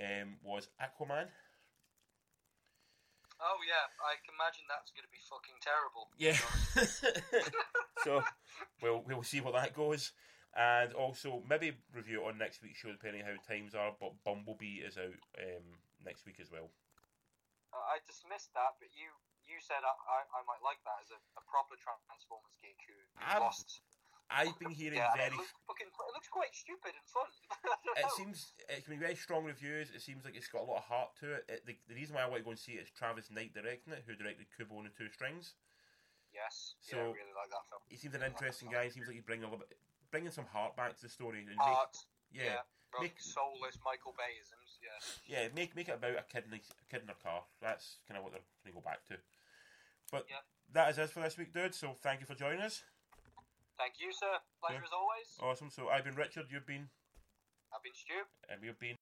[0.00, 1.28] um, was Aquaman.
[3.42, 6.06] Oh yeah, I can imagine that's going to be fucking terrible.
[6.14, 6.38] Yeah.
[8.06, 8.22] so
[8.78, 10.14] we'll we'll see where that goes,
[10.54, 13.98] and also maybe review it on next week's show depending how times are.
[13.98, 15.66] But Bumblebee is out um,
[16.06, 16.70] next week as well.
[17.74, 19.10] I I dismissed that, but you
[19.42, 22.94] you said I, I, I might like that as a, a proper Transformers geek who
[23.18, 23.82] I'm lost.
[24.34, 25.28] I've been hearing Yeah, very.
[25.30, 25.86] it looks fucking.
[25.86, 27.28] It looks quite stupid and fun.
[27.96, 28.16] It know.
[28.16, 29.90] seems it can be very strong reviews.
[29.94, 31.44] It seems like it's got a lot of heart to it.
[31.48, 33.52] it the, the reason why I want to go and see it is Travis Knight
[33.52, 35.54] directing it, who directed Kubo and the Two Strings.
[36.32, 36.74] Yes.
[36.80, 37.82] So- yeah, I really like that film.
[37.92, 38.88] He seems an interesting guy.
[38.88, 39.76] He seems like he's bringing a little bit,
[40.10, 41.44] bringing some heart back to the story.
[41.44, 41.92] And make, Art.
[42.32, 44.80] yeah, From make- soulless Michael Bayisms.
[44.80, 44.98] Yeah.
[45.28, 47.44] yeah, make make it about a kid in a, a kid in a car.
[47.60, 49.20] That's kind of what they're going to go back to.
[50.10, 50.40] But Yeah.
[50.72, 51.74] that is it for this week, dude.
[51.76, 52.82] So thank you for joining us.
[53.82, 54.38] Thank you, sir.
[54.62, 54.86] Pleasure Yeah.
[54.86, 55.28] as always.
[55.42, 55.70] Awesome.
[55.70, 56.46] So I've been Richard.
[56.54, 56.86] You've been,
[57.74, 58.14] I've been Stu.
[58.48, 58.94] and we've been.